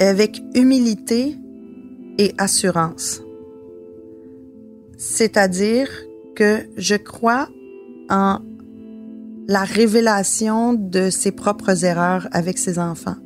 avec 0.00 0.42
humilité 0.54 1.36
et 2.16 2.32
assurance. 2.38 3.20
C'est-à-dire 4.96 5.90
que 6.34 6.66
je 6.78 6.94
crois 6.94 7.50
en 8.08 8.38
la 9.48 9.64
révélation 9.64 10.72
de 10.72 11.10
ses 11.10 11.30
propres 11.30 11.84
erreurs 11.84 12.26
avec 12.32 12.56
ses 12.56 12.78
enfants. 12.78 13.16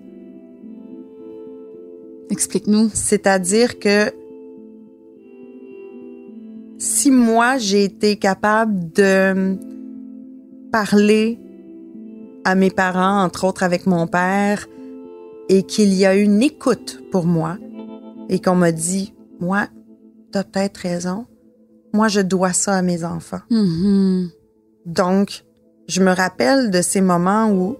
Explique-nous. 2.30 2.90
C'est-à-dire 2.94 3.78
que 3.78 4.12
si 6.78 7.10
moi 7.10 7.58
j'ai 7.58 7.84
été 7.84 8.16
capable 8.16 8.92
de 8.92 9.58
parler 10.72 11.38
à 12.44 12.54
mes 12.54 12.70
parents, 12.70 13.22
entre 13.22 13.44
autres 13.44 13.62
avec 13.62 13.86
mon 13.86 14.06
père, 14.06 14.66
et 15.48 15.64
qu'il 15.64 15.92
y 15.92 16.06
a 16.06 16.16
eu 16.16 16.22
une 16.22 16.42
écoute 16.42 17.02
pour 17.10 17.26
moi, 17.26 17.58
et 18.28 18.40
qu'on 18.40 18.54
m'a 18.54 18.72
dit, 18.72 19.12
moi, 19.40 19.66
t'as 20.30 20.44
peut-être 20.44 20.78
raison, 20.78 21.26
moi 21.92 22.08
je 22.08 22.20
dois 22.20 22.52
ça 22.52 22.76
à 22.76 22.82
mes 22.82 23.04
enfants. 23.04 23.40
Mhm. 23.50 24.30
Donc, 24.86 25.44
je 25.88 26.00
me 26.00 26.12
rappelle 26.12 26.70
de 26.70 26.80
ces 26.80 27.00
moments 27.00 27.50
où 27.50 27.76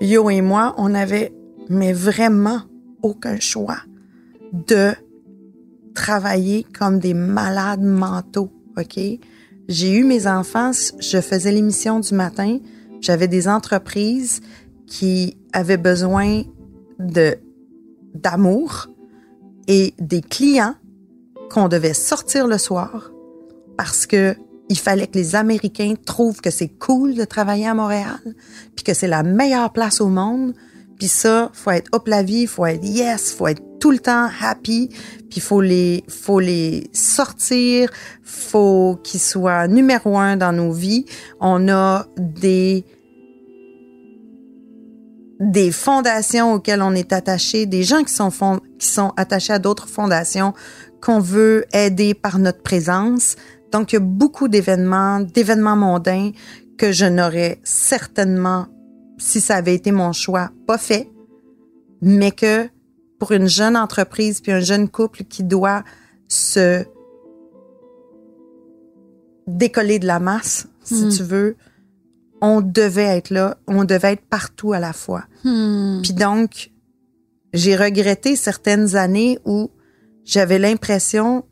Yo 0.00 0.28
et 0.28 0.42
moi, 0.42 0.74
on 0.76 0.94
avait, 0.94 1.32
mais 1.68 1.92
vraiment 1.92 2.62
aucun 3.04 3.38
choix 3.38 3.78
de 4.52 4.92
travailler 5.94 6.66
comme 6.76 6.98
des 6.98 7.14
malades 7.14 7.82
mentaux? 7.82 8.50
J'ai 9.68 9.94
eu 9.96 10.04
mes 10.04 10.26
enfants, 10.26 10.72
je 10.98 11.20
faisais 11.20 11.52
l'émission 11.52 12.00
du 12.00 12.14
matin, 12.14 12.58
j'avais 13.00 13.28
des 13.28 13.46
entreprises 13.46 14.40
qui 14.86 15.36
avaient 15.52 15.76
besoin 15.76 16.42
d'amour 16.98 18.88
et 19.68 19.94
des 19.98 20.20
clients 20.20 20.74
qu'on 21.50 21.68
devait 21.68 21.94
sortir 21.94 22.46
le 22.46 22.58
soir 22.58 23.12
parce 23.76 24.06
que 24.06 24.34
il 24.70 24.78
fallait 24.78 25.06
que 25.06 25.18
les 25.18 25.36
Américains 25.36 25.94
trouvent 26.06 26.40
que 26.40 26.50
c'est 26.50 26.68
cool 26.68 27.14
de 27.14 27.24
travailler 27.24 27.66
à 27.66 27.74
Montréal, 27.74 28.18
puis 28.74 28.82
que 28.84 28.94
c'est 28.94 29.08
la 29.08 29.22
meilleure 29.22 29.72
place 29.72 30.00
au 30.00 30.08
monde. 30.08 30.54
Puis 30.98 31.08
ça, 31.08 31.50
faut 31.52 31.70
être 31.70 31.90
up 31.94 32.06
la 32.06 32.22
vie, 32.22 32.46
faut 32.46 32.66
être 32.66 32.84
yes, 32.84 33.32
faut 33.32 33.46
être 33.48 33.62
tout 33.80 33.90
le 33.90 33.98
temps 33.98 34.28
happy, 34.40 34.88
puis 35.30 35.40
faut 35.40 35.60
les, 35.60 36.04
faut 36.08 36.40
les 36.40 36.88
sortir, 36.92 37.90
faut 38.22 38.98
qu'ils 39.02 39.20
soient 39.20 39.66
numéro 39.68 40.16
un 40.18 40.36
dans 40.36 40.52
nos 40.52 40.72
vies. 40.72 41.04
On 41.40 41.68
a 41.68 42.06
des 42.16 42.84
des 45.40 45.72
fondations 45.72 46.54
auxquelles 46.54 46.80
on 46.80 46.94
est 46.94 47.12
attaché, 47.12 47.66
des 47.66 47.82
gens 47.82 48.04
qui 48.04 48.14
sont 48.14 48.30
fond- 48.30 48.60
qui 48.78 48.86
sont 48.86 49.12
attachés 49.16 49.52
à 49.52 49.58
d'autres 49.58 49.88
fondations 49.88 50.54
qu'on 51.02 51.18
veut 51.18 51.64
aider 51.72 52.14
par 52.14 52.38
notre 52.38 52.62
présence. 52.62 53.36
Donc, 53.72 53.92
il 53.92 53.96
y 53.96 53.98
a 53.98 54.00
beaucoup 54.00 54.48
d'événements, 54.48 55.20
d'événements 55.20 55.76
mondains 55.76 56.30
que 56.78 56.92
je 56.92 57.04
n'aurais 57.04 57.60
certainement, 57.64 58.66
si 59.18 59.40
ça 59.40 59.56
avait 59.56 59.74
été 59.74 59.92
mon 59.92 60.12
choix, 60.12 60.50
pas 60.66 60.78
fait, 60.78 61.10
mais 62.02 62.30
que 62.30 62.68
pour 63.18 63.32
une 63.32 63.46
jeune 63.48 63.76
entreprise 63.76 64.40
puis 64.40 64.52
un 64.52 64.60
jeune 64.60 64.88
couple 64.88 65.24
qui 65.24 65.44
doit 65.44 65.84
se 66.28 66.84
décoller 69.46 69.98
de 69.98 70.06
la 70.06 70.20
masse, 70.20 70.66
si 70.82 71.04
Hmm. 71.04 71.08
tu 71.10 71.22
veux, 71.22 71.56
on 72.40 72.60
devait 72.60 73.16
être 73.16 73.30
là, 73.30 73.56
on 73.66 73.84
devait 73.84 74.12
être 74.12 74.24
partout 74.24 74.72
à 74.72 74.80
la 74.80 74.92
fois. 74.92 75.24
Hmm. 75.44 76.00
Puis 76.02 76.12
donc, 76.12 76.70
j'ai 77.52 77.76
regretté 77.76 78.36
certaines 78.36 78.96
années 78.96 79.38
où 79.44 79.70
j'avais 80.24 80.58
l'impression, 80.58 81.44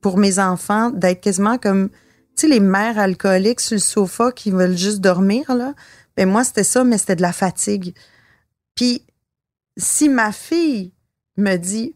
pour 0.00 0.18
mes 0.18 0.38
enfants, 0.38 0.90
d'être 0.90 1.20
quasiment 1.20 1.58
comme, 1.58 1.88
tu 2.36 2.46
sais, 2.46 2.48
les 2.48 2.60
mères 2.60 2.98
alcooliques 2.98 3.60
sur 3.60 3.74
le 3.74 3.80
sofa 3.80 4.30
qui 4.32 4.50
veulent 4.50 4.76
juste 4.76 5.00
dormir, 5.00 5.54
là. 5.54 5.74
Ben 6.18 6.28
moi, 6.28 6.42
c'était 6.42 6.64
ça, 6.64 6.82
mais 6.82 6.98
c'était 6.98 7.14
de 7.14 7.22
la 7.22 7.32
fatigue. 7.32 7.96
Puis, 8.74 9.06
si 9.76 10.08
ma 10.08 10.32
fille 10.32 10.92
me 11.36 11.54
dit, 11.56 11.94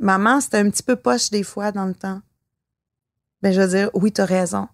maman, 0.00 0.40
c'était 0.40 0.56
un 0.56 0.68
petit 0.70 0.82
peu 0.82 0.96
poche 0.96 1.30
des 1.30 1.44
fois 1.44 1.70
dans 1.70 1.86
le 1.86 1.94
temps, 1.94 2.20
ben 3.40 3.52
je 3.52 3.60
vais 3.60 3.68
dire, 3.68 3.90
oui, 3.94 4.10
t'as 4.10 4.24
raison. 4.24 4.66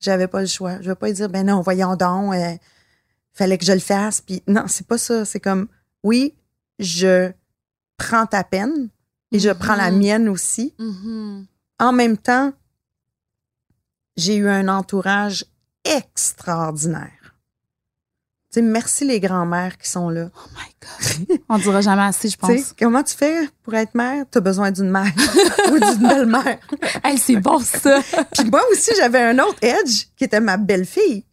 J'avais 0.00 0.28
pas 0.28 0.42
le 0.42 0.46
choix. 0.46 0.78
Je 0.82 0.88
vais 0.90 0.94
pas 0.94 1.06
lui 1.06 1.14
dire, 1.14 1.30
ben 1.30 1.46
non, 1.46 1.62
voyons 1.62 1.96
donc, 1.96 2.34
euh, 2.34 2.54
fallait 3.32 3.56
que 3.56 3.64
je 3.64 3.72
le 3.72 3.78
fasse. 3.78 4.20
Puis 4.20 4.42
non, 4.46 4.64
c'est 4.68 4.86
pas 4.86 4.98
ça. 4.98 5.24
C'est 5.24 5.40
comme, 5.40 5.66
oui, 6.02 6.34
je 6.78 7.32
prends 7.96 8.26
ta 8.26 8.44
peine 8.44 8.90
et 9.32 9.38
je 9.38 9.48
prends 9.48 9.74
la 9.74 9.90
Mhm. 9.90 9.98
mienne 9.98 10.28
aussi. 10.28 10.74
Mhm. 10.78 11.46
En 11.80 11.92
même 11.94 12.18
temps, 12.18 12.52
j'ai 14.18 14.36
eu 14.36 14.48
un 14.50 14.68
entourage 14.68 15.46
extraordinaire. 15.84 17.15
Tu 18.56 18.62
merci 18.62 19.04
les 19.04 19.20
grands-mères 19.20 19.76
qui 19.76 19.88
sont 19.90 20.08
là. 20.08 20.30
Oh 20.34 20.48
my 20.56 21.26
God. 21.28 21.38
On 21.50 21.58
dira 21.58 21.80
jamais 21.82 22.02
assez, 22.04 22.28
je 22.30 22.36
Tu 22.36 22.38
pense. 22.40 22.72
comment 22.78 23.02
tu 23.02 23.14
fais 23.14 23.48
pour 23.62 23.74
être 23.74 23.94
mère? 23.94 24.24
Tu 24.32 24.38
as 24.38 24.40
besoin 24.40 24.70
d'une 24.70 24.90
mère 24.90 25.12
ou 25.70 25.78
d'une 25.78 26.08
belle-mère. 26.08 26.58
Hey, 27.04 27.18
c'est 27.18 27.36
bon, 27.36 27.58
ça. 27.58 28.00
Puis 28.32 28.48
moi 28.50 28.62
aussi, 28.72 28.92
j'avais 28.96 29.20
un 29.20 29.38
autre 29.40 29.58
edge 29.62 30.06
qui 30.16 30.24
était 30.24 30.40
ma 30.40 30.56
belle-fille. 30.56 31.24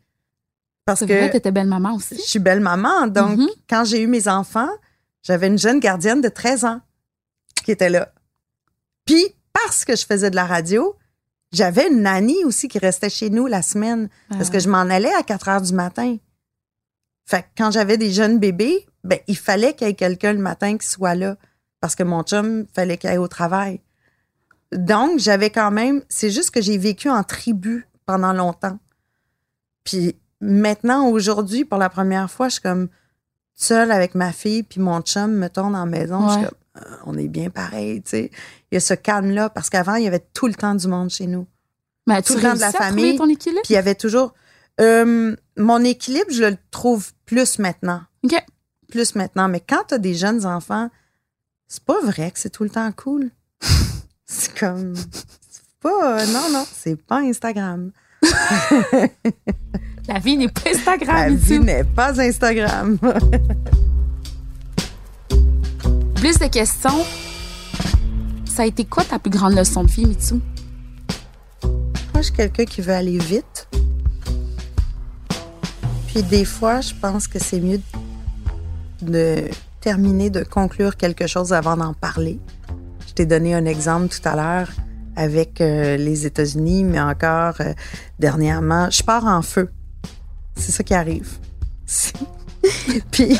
Parce 0.85 0.99
que 0.99 1.05
vrai, 1.05 1.29
t'étais 1.29 1.51
belle 1.51 1.67
maman 1.67 1.93
aussi. 1.95 2.15
je 2.15 2.21
suis 2.21 2.39
belle 2.39 2.59
maman. 2.59 3.07
Donc, 3.07 3.37
Mhm. 3.39 3.47
quand 3.69 3.85
j'ai 3.85 4.01
eu 4.01 4.07
mes 4.07 4.27
enfants, 4.27 4.69
j'avais 5.21 5.47
une 5.47 5.57
jeune 5.57 5.79
gardienne 5.79 6.19
de 6.19 6.27
13 6.27 6.65
ans 6.65 6.81
qui 7.63 7.71
était 7.71 7.89
là. 7.89 8.09
Puis, 9.05 9.25
parce 9.53 9.85
que 9.85 9.95
je 9.95 10.05
faisais 10.05 10.29
de 10.29 10.35
la 10.35 10.45
radio, 10.45 10.93
j'avais 11.53 11.87
une 11.87 12.01
nanny 12.01 12.43
aussi 12.43 12.67
qui 12.67 12.79
restait 12.79 13.09
chez 13.09 13.29
nous 13.29 13.47
la 13.47 13.61
semaine 13.61 14.09
parce 14.29 14.49
que 14.49 14.59
je 14.59 14.67
m'en 14.67 14.79
allais 14.81 15.13
à 15.13 15.23
4 15.23 15.47
heures 15.47 15.61
du 15.61 15.73
matin. 15.73 16.17
Fait 17.25 17.43
que 17.43 17.47
quand 17.57 17.71
j'avais 17.71 17.97
des 17.97 18.11
jeunes 18.11 18.39
bébés, 18.39 18.85
ben, 19.03 19.19
il 19.27 19.37
fallait 19.37 19.73
qu'il 19.73 19.87
y 19.87 19.89
ait 19.89 19.95
quelqu'un 19.95 20.33
le 20.33 20.39
matin 20.39 20.77
qui 20.77 20.87
soit 20.87 21.15
là 21.15 21.37
parce 21.79 21.95
que 21.95 22.03
mon 22.03 22.23
chum 22.23 22.65
fallait 22.73 22.97
qu'il 22.97 23.09
aille 23.09 23.17
au 23.17 23.27
travail. 23.27 23.81
Donc, 24.71 25.19
j'avais 25.19 25.49
quand 25.49 25.71
même, 25.71 26.01
c'est 26.09 26.29
juste 26.29 26.51
que 26.51 26.61
j'ai 26.61 26.77
vécu 26.77 27.09
en 27.09 27.23
tribu 27.23 27.87
pendant 28.05 28.33
longtemps. 28.33 28.79
Puis 29.83 30.15
maintenant, 30.41 31.09
aujourd'hui, 31.09 31.65
pour 31.65 31.77
la 31.77 31.89
première 31.89 32.31
fois, 32.31 32.47
je 32.47 32.53
suis 32.53 32.61
comme 32.61 32.87
seule 33.53 33.91
avec 33.91 34.15
ma 34.15 34.31
fille, 34.31 34.63
puis 34.63 34.79
mon 34.79 35.01
chum 35.01 35.33
me 35.33 35.49
tourne 35.49 35.75
en 35.75 35.85
maison. 35.85 36.27
Je 36.29 36.33
suis 36.33 36.43
comme, 36.45 36.83
euh, 36.85 36.95
on 37.05 37.17
est 37.17 37.27
bien 37.27 37.49
pareil, 37.49 38.01
tu 38.01 38.11
sais. 38.11 38.31
Il 38.71 38.75
y 38.75 38.77
a 38.77 38.79
ce 38.79 38.93
calme-là, 38.93 39.49
parce 39.49 39.69
qu'avant, 39.69 39.95
il 39.95 40.05
y 40.05 40.07
avait 40.07 40.25
tout 40.33 40.47
le 40.47 40.55
temps 40.55 40.75
du 40.75 40.87
monde 40.87 41.09
chez 41.09 41.27
nous. 41.27 41.47
Mais 42.07 42.21
tout 42.21 42.35
le 42.35 42.41
temps 42.41 42.55
de 42.55 42.59
la 42.59 42.71
famille? 42.71 43.17
Puis 43.17 43.53
il 43.69 43.73
y 43.73 43.77
avait 43.77 43.95
toujours... 43.95 44.33
Euh, 44.81 45.35
mon 45.57 45.83
équilibre, 45.83 46.31
je 46.31 46.43
le 46.43 46.57
trouve 46.71 47.11
plus 47.25 47.59
maintenant. 47.59 48.01
OK. 48.23 48.35
plus 48.89 49.15
maintenant. 49.15 49.47
Mais 49.47 49.59
quand 49.59 49.83
tu 49.87 49.95
as 49.95 49.99
des 49.99 50.13
jeunes 50.15 50.45
enfants, 50.45 50.89
c'est 51.67 51.83
pas 51.83 52.01
vrai 52.01 52.31
que 52.31 52.39
c'est 52.39 52.49
tout 52.49 52.63
le 52.63 52.69
temps 52.69 52.91
cool. 52.91 53.29
c'est 54.25 54.57
comme. 54.57 54.95
C'est 54.95 55.63
pas. 55.81 56.25
non, 56.27 56.49
non, 56.51 56.65
c'est 56.71 56.95
pas 56.95 57.19
Instagram. 57.19 57.91
La 60.07 60.19
vie 60.19 60.37
n'est 60.37 60.49
pas 60.49 60.69
Instagram. 60.69 61.15
La 61.15 61.29
vie 61.29 61.59
n'est 61.59 61.83
pas 61.83 62.19
Instagram. 62.19 62.97
plus 66.15 66.39
de 66.39 66.47
questions. 66.47 67.05
Ça 68.45 68.63
a 68.63 68.65
été 68.65 68.85
quoi 68.85 69.03
ta 69.03 69.19
plus 69.19 69.29
grande 69.31 69.55
leçon 69.55 69.83
de 69.83 69.91
vie, 69.91 70.05
Mitsu? 70.05 70.35
Moi, 71.63 72.17
je 72.17 72.21
suis 72.21 72.33
quelqu'un 72.33 72.65
qui 72.65 72.81
veut 72.81 72.93
aller 72.93 73.17
vite. 73.17 73.67
Puis 76.13 76.21
des 76.21 76.45
fois, 76.45 76.79
je 76.79 76.93
pense 76.93 77.27
que 77.27 77.39
c'est 77.39 77.59
mieux 77.59 77.81
de 79.01 79.45
terminer, 79.81 80.29
de 80.29 80.43
conclure 80.43 80.95
quelque 80.95 81.25
chose 81.25 81.53
avant 81.53 81.75
d'en 81.75 81.95
parler. 81.95 82.39
Je 83.07 83.13
t'ai 83.13 83.25
donné 83.25 83.55
un 83.55 83.65
exemple 83.65 84.09
tout 84.09 84.29
à 84.29 84.35
l'heure 84.35 84.69
avec 85.15 85.59
euh, 85.59 85.97
les 85.97 86.27
États-Unis, 86.27 86.83
mais 86.83 86.99
encore 86.99 87.55
euh, 87.61 87.73
dernièrement, 88.19 88.91
je 88.91 89.01
pars 89.01 89.25
en 89.25 89.41
feu. 89.41 89.71
C'est 90.55 90.71
ça 90.71 90.83
qui 90.83 90.93
arrive. 90.93 91.31
puis 93.11 93.35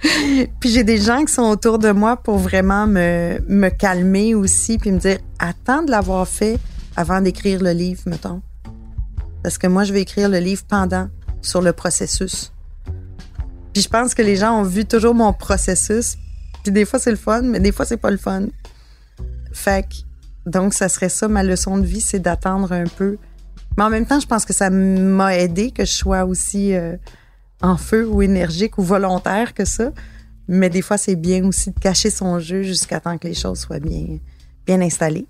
puis 0.60 0.70
j'ai 0.70 0.84
des 0.84 0.98
gens 0.98 1.24
qui 1.24 1.32
sont 1.32 1.42
autour 1.42 1.80
de 1.80 1.90
moi 1.90 2.16
pour 2.16 2.38
vraiment 2.38 2.86
me, 2.86 3.40
me 3.48 3.68
calmer 3.68 4.36
aussi, 4.36 4.78
puis 4.78 4.92
me 4.92 4.98
dire 5.00 5.18
attends 5.40 5.82
de 5.82 5.90
l'avoir 5.90 6.28
fait 6.28 6.60
avant 6.94 7.20
d'écrire 7.20 7.60
le 7.60 7.72
livre, 7.72 8.02
mettons. 8.06 8.42
Parce 9.42 9.58
que 9.58 9.66
moi, 9.66 9.82
je 9.82 9.92
vais 9.92 10.02
écrire 10.02 10.28
le 10.28 10.38
livre 10.38 10.62
pendant, 10.68 11.08
sur 11.42 11.62
le 11.62 11.72
processus. 11.72 12.52
Puis 13.72 13.82
je 13.82 13.88
pense 13.88 14.14
que 14.14 14.22
les 14.22 14.36
gens 14.36 14.60
ont 14.60 14.64
vu 14.64 14.84
toujours 14.84 15.14
mon 15.14 15.32
processus. 15.32 16.16
Puis 16.62 16.72
des 16.72 16.84
fois, 16.84 16.98
c'est 16.98 17.10
le 17.10 17.16
fun, 17.16 17.42
mais 17.42 17.60
des 17.60 17.72
fois, 17.72 17.84
c'est 17.84 17.96
pas 17.96 18.10
le 18.10 18.16
fun. 18.16 18.46
Fait 19.52 19.84
que, 19.84 20.50
donc, 20.50 20.74
ça 20.74 20.88
serait 20.88 21.08
ça, 21.08 21.28
ma 21.28 21.42
leçon 21.42 21.78
de 21.78 21.84
vie, 21.84 22.00
c'est 22.00 22.18
d'attendre 22.18 22.72
un 22.72 22.84
peu. 22.84 23.18
Mais 23.76 23.84
en 23.84 23.90
même 23.90 24.06
temps, 24.06 24.18
je 24.18 24.26
pense 24.26 24.44
que 24.44 24.52
ça 24.52 24.70
m'a 24.70 25.36
aidé 25.36 25.70
que 25.70 25.84
je 25.84 25.92
sois 25.92 26.24
aussi 26.24 26.74
euh, 26.74 26.96
en 27.62 27.76
feu 27.76 28.08
ou 28.08 28.22
énergique 28.22 28.78
ou 28.78 28.82
volontaire 28.82 29.54
que 29.54 29.64
ça. 29.64 29.92
Mais 30.48 30.70
des 30.70 30.82
fois, 30.82 30.96
c'est 30.96 31.16
bien 31.16 31.44
aussi 31.44 31.70
de 31.70 31.78
cacher 31.78 32.10
son 32.10 32.38
jeu 32.38 32.62
jusqu'à 32.62 33.00
temps 33.00 33.18
que 33.18 33.28
les 33.28 33.34
choses 33.34 33.60
soient 33.60 33.78
bien, 33.78 34.18
bien 34.66 34.80
installées. 34.80 35.28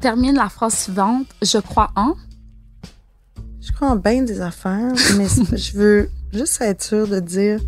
Termine 0.00 0.34
la 0.34 0.48
phrase 0.48 0.74
suivante. 0.74 1.26
Je 1.40 1.58
crois 1.58 1.90
en. 1.96 2.14
Je 3.68 3.72
crois 3.74 3.90
en 3.90 3.96
bien 3.96 4.22
des 4.22 4.40
affaires, 4.40 4.94
mais 5.18 5.26
je 5.56 5.76
veux 5.76 6.10
juste 6.32 6.60
être 6.62 6.82
sûre 6.82 7.06
de 7.06 7.20
dire. 7.20 7.60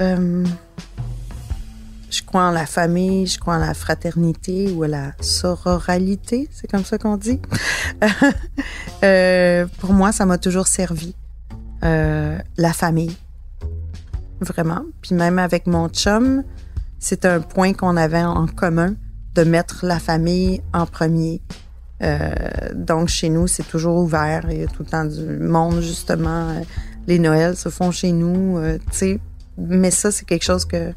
Euh, 0.00 0.44
je 2.10 2.22
crois 2.22 2.48
en 2.48 2.50
la 2.50 2.66
famille, 2.66 3.26
je 3.26 3.38
crois 3.38 3.54
en 3.54 3.58
la 3.58 3.74
fraternité 3.74 4.72
ou 4.72 4.82
à 4.82 4.88
la 4.88 5.12
sororalité, 5.20 6.48
c'est 6.50 6.68
comme 6.68 6.84
ça 6.84 6.98
qu'on 6.98 7.16
dit. 7.16 7.40
euh, 9.04 9.66
pour 9.78 9.92
moi, 9.92 10.10
ça 10.10 10.26
m'a 10.26 10.36
toujours 10.36 10.66
servi. 10.66 11.14
Euh, 11.84 12.36
la 12.56 12.72
famille, 12.72 13.16
vraiment. 14.40 14.82
Puis 15.00 15.14
même 15.14 15.38
avec 15.38 15.68
mon 15.68 15.88
chum, 15.88 16.42
c'est 16.98 17.24
un 17.24 17.40
point 17.40 17.72
qu'on 17.72 17.96
avait 17.96 18.24
en 18.24 18.48
commun 18.48 18.94
de 19.36 19.44
mettre 19.44 19.86
la 19.86 20.00
famille 20.00 20.60
en 20.72 20.86
premier. 20.86 21.40
Euh, 22.02 22.30
donc 22.74 23.08
chez 23.08 23.28
nous, 23.28 23.46
c'est 23.46 23.66
toujours 23.66 23.96
ouvert. 23.96 24.46
Il 24.50 24.60
y 24.60 24.62
a 24.62 24.66
tout 24.66 24.82
le 24.82 24.88
temps 24.88 25.04
du 25.04 25.38
monde 25.38 25.80
justement. 25.80 26.62
Les 27.06 27.18
Noëls 27.18 27.56
se 27.56 27.68
font 27.68 27.90
chez 27.90 28.12
nous, 28.12 28.58
euh, 28.58 28.78
tu 28.90 28.98
sais. 28.98 29.20
Mais 29.56 29.90
ça, 29.90 30.10
c'est 30.10 30.24
quelque 30.24 30.44
chose 30.44 30.64
que 30.64 30.92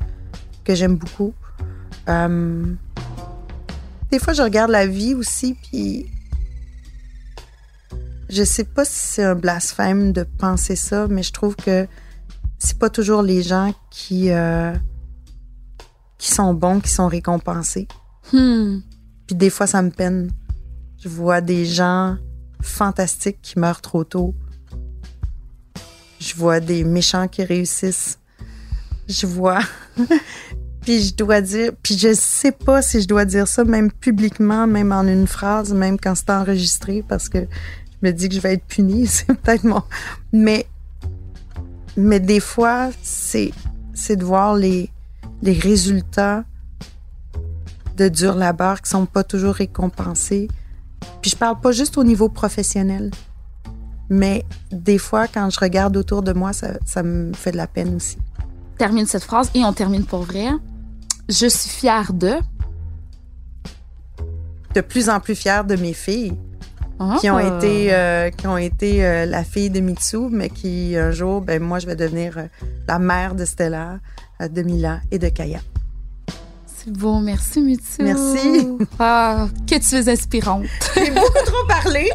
que 0.63 0.75
j'aime 0.75 0.95
beaucoup. 0.95 1.33
Euh, 2.09 2.65
des 4.11 4.19
fois, 4.19 4.33
je 4.33 4.41
regarde 4.41 4.71
la 4.71 4.85
vie 4.85 5.13
aussi, 5.15 5.55
puis 5.55 6.05
je 8.29 8.43
sais 8.43 8.63
pas 8.63 8.85
si 8.85 8.99
c'est 8.99 9.23
un 9.23 9.35
blasphème 9.35 10.13
de 10.13 10.23
penser 10.23 10.75
ça, 10.75 11.07
mais 11.09 11.23
je 11.23 11.31
trouve 11.31 11.55
que 11.55 11.87
c'est 12.59 12.77
pas 12.77 12.89
toujours 12.89 13.21
les 13.21 13.41
gens 13.41 13.73
qui 13.89 14.31
euh, 14.31 14.73
qui 16.17 16.31
sont 16.31 16.53
bons 16.53 16.79
qui 16.79 16.89
sont 16.89 17.07
récompensés. 17.07 17.87
Hmm. 18.31 18.79
Puis 19.27 19.35
des 19.35 19.49
fois, 19.49 19.67
ça 19.67 19.81
me 19.81 19.89
peine. 19.89 20.31
Je 21.03 21.09
vois 21.09 21.41
des 21.41 21.65
gens 21.65 22.17
fantastiques 22.61 23.39
qui 23.41 23.57
meurent 23.57 23.81
trop 23.81 24.03
tôt. 24.03 24.35
Je 26.19 26.35
vois 26.35 26.59
des 26.59 26.83
méchants 26.83 27.27
qui 27.27 27.43
réussissent. 27.43 28.19
Je 29.09 29.25
vois. 29.25 29.61
puis 30.81 31.01
je 31.01 31.15
dois 31.15 31.41
dire, 31.41 31.71
puis 31.81 31.97
je 31.97 32.13
sais 32.13 32.51
pas 32.51 32.83
si 32.83 33.01
je 33.01 33.07
dois 33.07 33.25
dire 33.25 33.47
ça, 33.47 33.63
même 33.63 33.91
publiquement, 33.91 34.67
même 34.67 34.91
en 34.91 35.07
une 35.07 35.25
phrase, 35.25 35.73
même 35.73 35.99
quand 35.99 36.13
c'est 36.13 36.29
enregistré, 36.29 37.03
parce 37.07 37.29
que 37.29 37.39
je 37.39 38.07
me 38.07 38.11
dis 38.11 38.29
que 38.29 38.35
je 38.35 38.39
vais 38.39 38.53
être 38.53 38.65
punie. 38.65 39.07
C'est 39.07 39.25
peut-être 39.25 39.63
mon. 39.63 39.81
Mais, 40.31 40.67
mais 41.97 42.19
des 42.19 42.39
fois, 42.39 42.91
c'est, 43.01 43.51
c'est 43.95 44.17
de 44.17 44.23
voir 44.23 44.55
les, 44.55 44.91
les 45.41 45.53
résultats 45.53 46.43
de 47.97 48.07
dur 48.07 48.35
labeur 48.35 48.81
qui 48.83 48.89
sont 48.91 49.07
pas 49.07 49.23
toujours 49.23 49.55
récompensés. 49.55 50.47
Puis 51.21 51.31
je 51.31 51.35
parle 51.35 51.59
pas 51.59 51.71
juste 51.71 51.97
au 51.97 52.03
niveau 52.03 52.29
professionnel, 52.29 53.11
mais 54.09 54.43
des 54.71 54.97
fois, 54.97 55.27
quand 55.27 55.49
je 55.49 55.59
regarde 55.59 55.95
autour 55.97 56.21
de 56.23 56.33
moi, 56.33 56.53
ça, 56.53 56.71
ça 56.85 57.03
me 57.03 57.33
fait 57.33 57.51
de 57.51 57.57
la 57.57 57.67
peine 57.67 57.95
aussi. 57.95 58.17
Termine 58.77 59.05
cette 59.05 59.23
phrase 59.23 59.51
et 59.53 59.63
on 59.63 59.73
termine 59.73 60.05
pour 60.05 60.23
vrai. 60.23 60.47
Je 61.29 61.47
suis 61.47 61.69
fière 61.69 62.13
de. 62.13 62.33
De 64.73 64.81
plus 64.81 65.09
en 65.09 65.19
plus 65.19 65.35
fière 65.35 65.63
de 65.65 65.75
mes 65.75 65.93
filles. 65.93 66.33
Qui 67.19 67.31
ont 67.31 67.37
Ah. 67.37 67.57
été, 67.57 67.93
euh, 67.95 68.29
qui 68.29 68.45
ont 68.45 68.57
été 68.57 69.03
euh, 69.03 69.25
la 69.25 69.43
fille 69.43 69.71
de 69.71 69.79
Mitsu, 69.79 70.29
mais 70.29 70.49
qui 70.49 70.95
un 70.95 71.09
jour, 71.09 71.41
ben 71.41 71.59
moi, 71.61 71.79
je 71.79 71.87
vais 71.87 71.95
devenir 71.95 72.37
euh, 72.37 72.43
la 72.87 72.99
mère 72.99 73.33
de 73.33 73.43
Stella, 73.43 73.97
de 74.39 74.61
Mila 74.61 74.99
et 75.09 75.17
de 75.17 75.27
Kaya. 75.29 75.61
C'est 76.83 76.93
beau, 76.93 77.19
merci 77.19 77.61
Mitsu. 77.61 78.01
Merci. 78.01 78.67
Ah, 78.97 79.47
que 79.69 79.75
tu 79.77 79.95
es 79.95 80.09
inspirante. 80.09 80.65
J'ai 80.95 81.11
beaucoup 81.11 81.45
trop 81.45 81.67
parlé, 81.67 82.09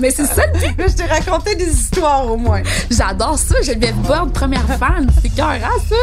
Mais 0.00 0.10
c'est 0.10 0.26
ça 0.26 0.42
le 0.46 0.88
je 0.88 0.94
t'ai 0.96 1.04
raconté 1.04 1.54
des 1.54 1.70
histoires 1.70 2.28
au 2.28 2.36
moins. 2.36 2.62
J'adore 2.90 3.38
ça. 3.38 3.62
Geneviève 3.62 3.94
Borne, 3.98 4.32
première 4.32 4.66
fan. 4.66 5.08
C'est 5.22 5.28
cœur, 5.28 5.60
ça? 5.88 5.94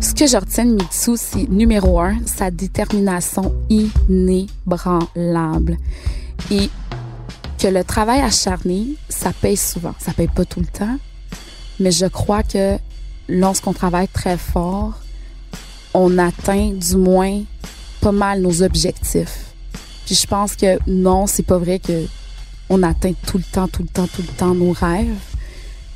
Ce 0.00 0.14
que 0.14 0.26
je 0.26 0.36
retiens 0.36 0.64
de 0.66 0.72
Mitsu, 0.72 1.12
c'est 1.16 1.48
numéro 1.48 2.00
un, 2.00 2.16
sa 2.26 2.50
détermination 2.50 3.54
inébranlable. 4.08 5.76
Et 6.50 6.70
que 7.58 7.68
le 7.68 7.84
travail 7.84 8.20
acharné, 8.20 8.96
ça 9.08 9.32
paye 9.32 9.56
souvent. 9.56 9.94
Ça 9.98 10.12
paye 10.12 10.28
pas 10.28 10.44
tout 10.44 10.60
le 10.60 10.66
temps, 10.66 10.98
mais 11.80 11.90
je 11.90 12.06
crois 12.06 12.42
que 12.42 12.78
lorsqu'on 13.28 13.72
travaille 13.72 14.08
très 14.08 14.36
fort, 14.36 14.92
on 15.92 16.18
atteint 16.18 16.72
du 16.72 16.96
moins 16.96 17.42
pas 18.00 18.12
mal 18.12 18.40
nos 18.40 18.62
objectifs. 18.62 19.54
Puis 20.04 20.14
je 20.14 20.26
pense 20.26 20.56
que 20.56 20.78
non, 20.86 21.26
c'est 21.26 21.42
pas 21.42 21.58
vrai 21.58 21.78
que 21.78 22.06
on 22.68 22.82
atteint 22.82 23.12
tout 23.26 23.38
le 23.38 23.44
temps, 23.44 23.68
tout 23.68 23.82
le 23.82 23.88
temps, 23.88 24.06
tout 24.06 24.22
le 24.22 24.28
temps 24.28 24.54
nos 24.54 24.72
rêves. 24.72 25.14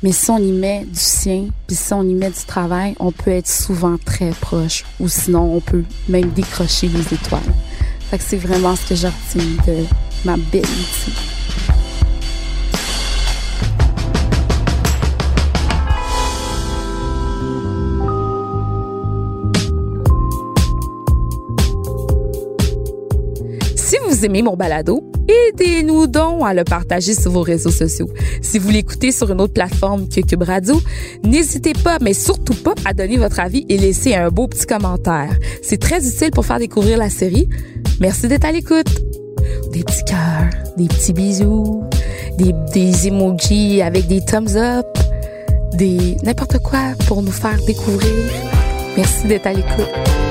Mais 0.01 0.13
si 0.13 0.29
on 0.31 0.37
y 0.37 0.51
met 0.51 0.85
du 0.85 0.99
sien, 0.99 1.49
puis 1.67 1.75
si 1.75 1.93
on 1.93 2.03
y 2.03 2.13
met 2.13 2.29
du 2.29 2.45
travail, 2.47 2.95
on 2.99 3.11
peut 3.11 3.31
être 3.31 3.49
souvent 3.49 3.97
très 4.03 4.29
proche. 4.29 4.85
Ou 4.99 5.09
sinon, 5.09 5.55
on 5.55 5.59
peut 5.59 5.83
même 6.07 6.29
décrocher 6.29 6.87
les 6.87 7.13
étoiles. 7.13 7.41
Fait 8.09 8.17
que 8.17 8.23
c'est 8.23 8.37
vraiment 8.37 8.75
ce 8.75 8.87
que 8.87 8.95
je 8.95 9.07
retiens 9.07 9.63
de 9.67 9.85
ma 10.23 10.37
belle 10.37 10.61
Mitsu. 10.61 11.38
Aimez 24.25 24.41
mon 24.41 24.55
balado, 24.55 25.03
aidez-nous 25.27 26.07
donc 26.07 26.43
à 26.45 26.53
le 26.53 26.63
partager 26.63 27.13
sur 27.13 27.31
vos 27.31 27.41
réseaux 27.41 27.71
sociaux. 27.71 28.09
Si 28.41 28.59
vous 28.59 28.69
l'écoutez 28.69 29.11
sur 29.11 29.31
une 29.31 29.41
autre 29.41 29.53
plateforme 29.53 30.07
que 30.07 30.21
Cube 30.21 30.43
Radio, 30.43 30.81
n'hésitez 31.23 31.73
pas, 31.73 31.97
mais 32.01 32.13
surtout 32.13 32.55
pas, 32.55 32.73
à 32.85 32.93
donner 32.93 33.17
votre 33.17 33.39
avis 33.39 33.65
et 33.69 33.77
laisser 33.77 34.15
un 34.15 34.29
beau 34.29 34.47
petit 34.47 34.65
commentaire. 34.65 35.37
C'est 35.61 35.79
très 35.79 36.07
utile 36.07 36.31
pour 36.31 36.45
faire 36.45 36.59
découvrir 36.59 36.97
la 36.97 37.09
série. 37.09 37.47
Merci 37.99 38.27
d'être 38.27 38.45
à 38.45 38.51
l'écoute. 38.51 38.87
Des 39.71 39.83
petits 39.83 40.05
cœurs, 40.05 40.49
des 40.77 40.87
petits 40.87 41.13
bisous, 41.13 41.83
des, 42.37 42.53
des 42.73 43.07
emojis 43.07 43.81
avec 43.81 44.07
des 44.07 44.21
thumbs 44.21 44.55
up, 44.55 44.85
des 45.73 46.17
n'importe 46.23 46.59
quoi 46.59 46.93
pour 47.07 47.21
nous 47.21 47.31
faire 47.31 47.59
découvrir. 47.65 48.13
Merci 48.97 49.27
d'être 49.27 49.47
à 49.47 49.53
l'écoute. 49.53 50.28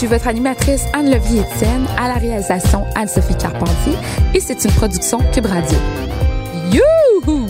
Je 0.00 0.06
suis 0.06 0.14
votre 0.14 0.28
animatrice 0.28 0.86
Anne-Levier 0.94 1.42
Etienne, 1.42 1.86
à 1.98 2.08
la 2.08 2.14
réalisation 2.14 2.86
Anne-Sophie 2.94 3.36
Carpentier, 3.36 3.92
et 4.32 4.40
c'est 4.40 4.64
une 4.64 4.70
production 4.70 5.18
Cube 5.30 5.44
Radio. 5.44 5.76
Youhou! 6.72 7.46